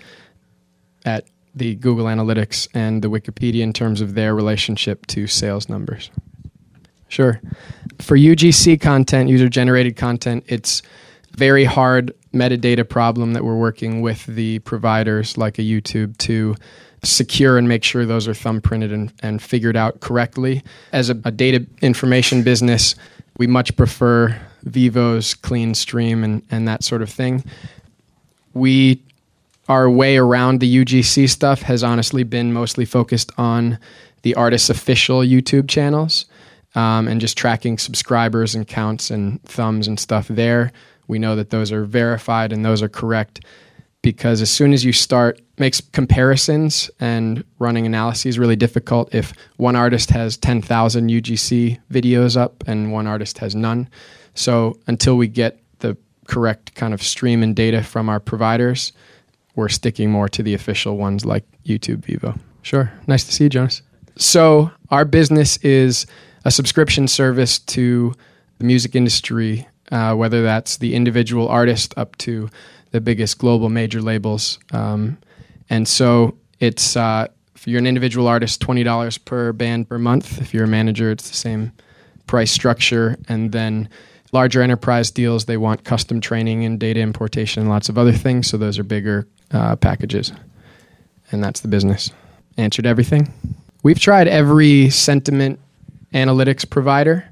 at 1.04 1.26
the 1.54 1.74
Google 1.76 2.06
Analytics 2.06 2.68
and 2.74 3.02
the 3.02 3.08
Wikipedia 3.08 3.62
in 3.62 3.72
terms 3.72 4.00
of 4.00 4.14
their 4.14 4.34
relationship 4.34 5.06
to 5.08 5.26
sales 5.26 5.68
numbers. 5.68 6.10
Sure. 7.08 7.40
For 8.00 8.16
UGC 8.16 8.80
content, 8.80 9.28
user 9.28 9.48
generated 9.48 9.96
content, 9.96 10.44
it's 10.46 10.82
very 11.32 11.64
hard 11.64 12.14
metadata 12.32 12.88
problem 12.88 13.32
that 13.32 13.44
we're 13.44 13.56
working 13.56 14.00
with 14.00 14.26
the 14.26 14.60
providers 14.60 15.36
like 15.36 15.58
a 15.58 15.62
YouTube 15.62 16.16
to 16.18 16.54
secure 17.02 17.58
and 17.58 17.68
make 17.68 17.82
sure 17.82 18.04
those 18.04 18.28
are 18.28 18.32
thumbprinted 18.32 18.92
and, 18.92 19.12
and 19.22 19.42
figured 19.42 19.76
out 19.76 20.00
correctly. 20.00 20.62
As 20.92 21.10
a, 21.10 21.20
a 21.24 21.32
data 21.32 21.66
information 21.80 22.42
business, 22.42 22.94
we 23.40 23.46
much 23.46 23.74
prefer 23.74 24.38
Vevo's 24.64 25.32
clean 25.32 25.72
stream 25.72 26.22
and, 26.22 26.42
and 26.50 26.68
that 26.68 26.84
sort 26.84 27.00
of 27.00 27.08
thing. 27.08 27.42
We 28.52 29.02
our 29.66 29.88
way 29.88 30.18
around 30.18 30.60
the 30.60 30.84
UGC 30.84 31.26
stuff 31.26 31.62
has 31.62 31.82
honestly 31.82 32.22
been 32.22 32.52
mostly 32.52 32.84
focused 32.84 33.32
on 33.38 33.78
the 34.22 34.34
artist's 34.34 34.68
official 34.68 35.20
YouTube 35.20 35.70
channels 35.70 36.26
um, 36.74 37.08
and 37.08 37.18
just 37.18 37.38
tracking 37.38 37.78
subscribers 37.78 38.54
and 38.54 38.68
counts 38.68 39.10
and 39.10 39.42
thumbs 39.44 39.88
and 39.88 39.98
stuff 39.98 40.28
there. 40.28 40.70
We 41.08 41.18
know 41.18 41.34
that 41.36 41.48
those 41.48 41.72
are 41.72 41.86
verified 41.86 42.52
and 42.52 42.62
those 42.62 42.82
are 42.82 42.90
correct 42.90 43.40
because 44.02 44.40
as 44.40 44.50
soon 44.50 44.72
as 44.72 44.84
you 44.84 44.92
start 44.92 45.40
makes 45.58 45.80
comparisons 45.80 46.90
and 47.00 47.44
running 47.58 47.86
analyses 47.86 48.38
really 48.38 48.56
difficult 48.56 49.14
if 49.14 49.34
one 49.56 49.76
artist 49.76 50.10
has 50.10 50.36
10,000 50.38 51.08
UGC 51.08 51.78
videos 51.92 52.36
up 52.36 52.64
and 52.66 52.92
one 52.92 53.06
artist 53.06 53.38
has 53.38 53.54
none. 53.54 53.88
So 54.34 54.78
until 54.86 55.16
we 55.16 55.28
get 55.28 55.62
the 55.80 55.96
correct 56.26 56.74
kind 56.74 56.94
of 56.94 57.02
stream 57.02 57.42
and 57.42 57.54
data 57.54 57.82
from 57.82 58.08
our 58.08 58.20
providers, 58.20 58.92
we're 59.54 59.68
sticking 59.68 60.10
more 60.10 60.28
to 60.30 60.42
the 60.42 60.54
official 60.54 60.96
ones 60.96 61.26
like 61.26 61.44
YouTube 61.64 61.98
Vevo. 61.98 62.38
Sure. 62.62 62.90
Nice 63.06 63.24
to 63.24 63.32
see 63.32 63.44
you, 63.44 63.50
Jonas. 63.50 63.82
So 64.16 64.70
our 64.90 65.04
business 65.04 65.58
is 65.58 66.06
a 66.44 66.50
subscription 66.50 67.06
service 67.06 67.58
to 67.58 68.14
the 68.58 68.64
music 68.64 68.94
industry 68.94 69.66
uh, 69.90 70.14
whether 70.14 70.42
that's 70.42 70.76
the 70.78 70.94
individual 70.94 71.48
artist 71.48 71.94
up 71.96 72.16
to 72.18 72.48
the 72.90 73.00
biggest 73.00 73.38
global 73.38 73.68
major 73.68 74.02
labels. 74.02 74.58
Um, 74.72 75.18
and 75.68 75.86
so 75.86 76.36
it's 76.58 76.96
uh, 76.96 77.28
if 77.54 77.66
you're 77.66 77.78
an 77.78 77.86
individual 77.86 78.26
artist, 78.28 78.60
twenty 78.60 78.82
dollars 78.82 79.18
per 79.18 79.52
band 79.52 79.88
per 79.88 79.98
month. 79.98 80.40
If 80.40 80.54
you're 80.54 80.64
a 80.64 80.68
manager, 80.68 81.10
it's 81.10 81.28
the 81.28 81.36
same 81.36 81.72
price 82.26 82.50
structure. 82.50 83.16
And 83.28 83.52
then 83.52 83.88
larger 84.32 84.62
enterprise 84.62 85.10
deals, 85.10 85.44
they 85.46 85.56
want 85.56 85.84
custom 85.84 86.20
training 86.20 86.64
and 86.64 86.78
data 86.78 87.00
importation 87.00 87.62
and 87.62 87.70
lots 87.70 87.88
of 87.88 87.98
other 87.98 88.12
things. 88.12 88.48
So 88.48 88.56
those 88.56 88.78
are 88.78 88.84
bigger 88.84 89.26
uh, 89.52 89.76
packages, 89.76 90.32
and 91.30 91.42
that's 91.42 91.60
the 91.60 91.68
business. 91.68 92.10
Answered 92.56 92.86
everything. 92.86 93.32
We've 93.82 93.98
tried 93.98 94.28
every 94.28 94.90
sentiment 94.90 95.58
analytics 96.12 96.68
provider 96.68 97.24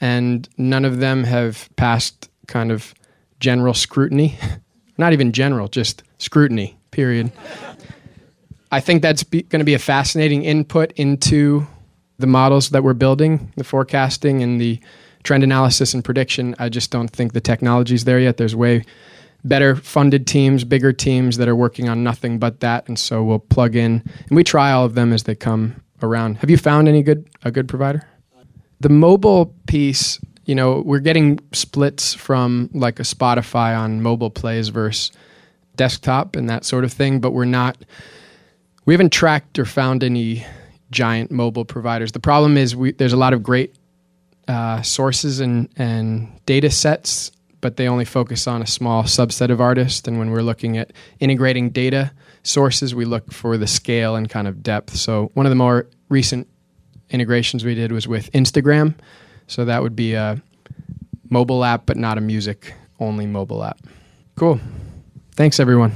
and 0.00 0.48
none 0.56 0.84
of 0.84 0.98
them 0.98 1.24
have 1.24 1.68
passed 1.76 2.30
kind 2.46 2.70
of 2.70 2.94
general 3.40 3.74
scrutiny. 3.74 4.38
Not 4.98 5.12
even 5.12 5.32
general, 5.32 5.68
just 5.68 6.02
scrutiny, 6.18 6.76
period. 6.90 7.32
I 8.70 8.80
think 8.80 9.00
that's 9.00 9.22
going 9.22 9.60
to 9.60 9.64
be 9.64 9.74
a 9.74 9.78
fascinating 9.78 10.44
input 10.44 10.92
into 10.92 11.66
the 12.18 12.26
models 12.26 12.70
that 12.70 12.82
we're 12.82 12.94
building, 12.94 13.52
the 13.56 13.64
forecasting 13.64 14.42
and 14.42 14.60
the 14.60 14.80
trend 15.22 15.44
analysis 15.44 15.94
and 15.94 16.04
prediction. 16.04 16.54
I 16.58 16.68
just 16.68 16.90
don't 16.90 17.08
think 17.08 17.32
the 17.32 17.40
technology's 17.40 18.04
there 18.04 18.18
yet. 18.18 18.36
There's 18.36 18.56
way 18.56 18.84
better 19.44 19.76
funded 19.76 20.26
teams, 20.26 20.64
bigger 20.64 20.92
teams 20.92 21.36
that 21.36 21.48
are 21.48 21.56
working 21.56 21.88
on 21.88 22.02
nothing 22.02 22.38
but 22.38 22.60
that, 22.60 22.88
and 22.88 22.98
so 22.98 23.22
we'll 23.22 23.38
plug 23.38 23.76
in 23.76 24.02
and 24.28 24.36
we 24.36 24.44
try 24.44 24.72
all 24.72 24.84
of 24.84 24.94
them 24.94 25.12
as 25.12 25.22
they 25.22 25.34
come 25.34 25.82
around. 26.02 26.36
Have 26.38 26.50
you 26.50 26.58
found 26.58 26.88
any 26.88 27.02
good 27.02 27.28
a 27.44 27.50
good 27.50 27.68
provider? 27.68 28.06
The 28.80 28.88
mobile 28.88 29.54
piece, 29.66 30.20
you 30.48 30.54
know, 30.54 30.80
we're 30.80 30.98
getting 30.98 31.38
splits 31.52 32.14
from 32.14 32.70
like 32.72 32.98
a 32.98 33.02
Spotify 33.02 33.78
on 33.78 34.00
mobile 34.00 34.30
plays 34.30 34.70
versus 34.70 35.12
desktop 35.76 36.36
and 36.36 36.48
that 36.48 36.64
sort 36.64 36.84
of 36.84 36.92
thing, 36.92 37.20
but 37.20 37.32
we're 37.32 37.44
not, 37.44 37.76
we 38.86 38.94
haven't 38.94 39.12
tracked 39.12 39.58
or 39.58 39.66
found 39.66 40.02
any 40.02 40.46
giant 40.90 41.30
mobile 41.30 41.66
providers. 41.66 42.12
The 42.12 42.18
problem 42.18 42.56
is 42.56 42.74
we, 42.74 42.92
there's 42.92 43.12
a 43.12 43.18
lot 43.18 43.34
of 43.34 43.42
great 43.42 43.76
uh, 44.48 44.80
sources 44.80 45.40
and, 45.40 45.68
and 45.76 46.30
data 46.46 46.70
sets, 46.70 47.30
but 47.60 47.76
they 47.76 47.86
only 47.86 48.06
focus 48.06 48.46
on 48.46 48.62
a 48.62 48.66
small 48.66 49.02
subset 49.02 49.50
of 49.50 49.60
artists. 49.60 50.08
And 50.08 50.18
when 50.18 50.30
we're 50.30 50.40
looking 50.40 50.78
at 50.78 50.94
integrating 51.20 51.68
data 51.68 52.10
sources, 52.42 52.94
we 52.94 53.04
look 53.04 53.34
for 53.34 53.58
the 53.58 53.66
scale 53.66 54.16
and 54.16 54.30
kind 54.30 54.48
of 54.48 54.62
depth. 54.62 54.96
So 54.96 55.30
one 55.34 55.44
of 55.44 55.50
the 55.50 55.56
more 55.56 55.88
recent 56.08 56.48
integrations 57.10 57.66
we 57.66 57.74
did 57.74 57.92
was 57.92 58.08
with 58.08 58.32
Instagram. 58.32 58.94
So 59.48 59.64
that 59.64 59.82
would 59.82 59.96
be 59.96 60.14
a 60.14 60.40
mobile 61.28 61.64
app, 61.64 61.86
but 61.86 61.96
not 61.96 62.18
a 62.18 62.20
music 62.20 62.74
only 63.00 63.26
mobile 63.26 63.64
app. 63.64 63.80
Cool. 64.36 64.60
Thanks, 65.34 65.58
everyone. 65.58 65.92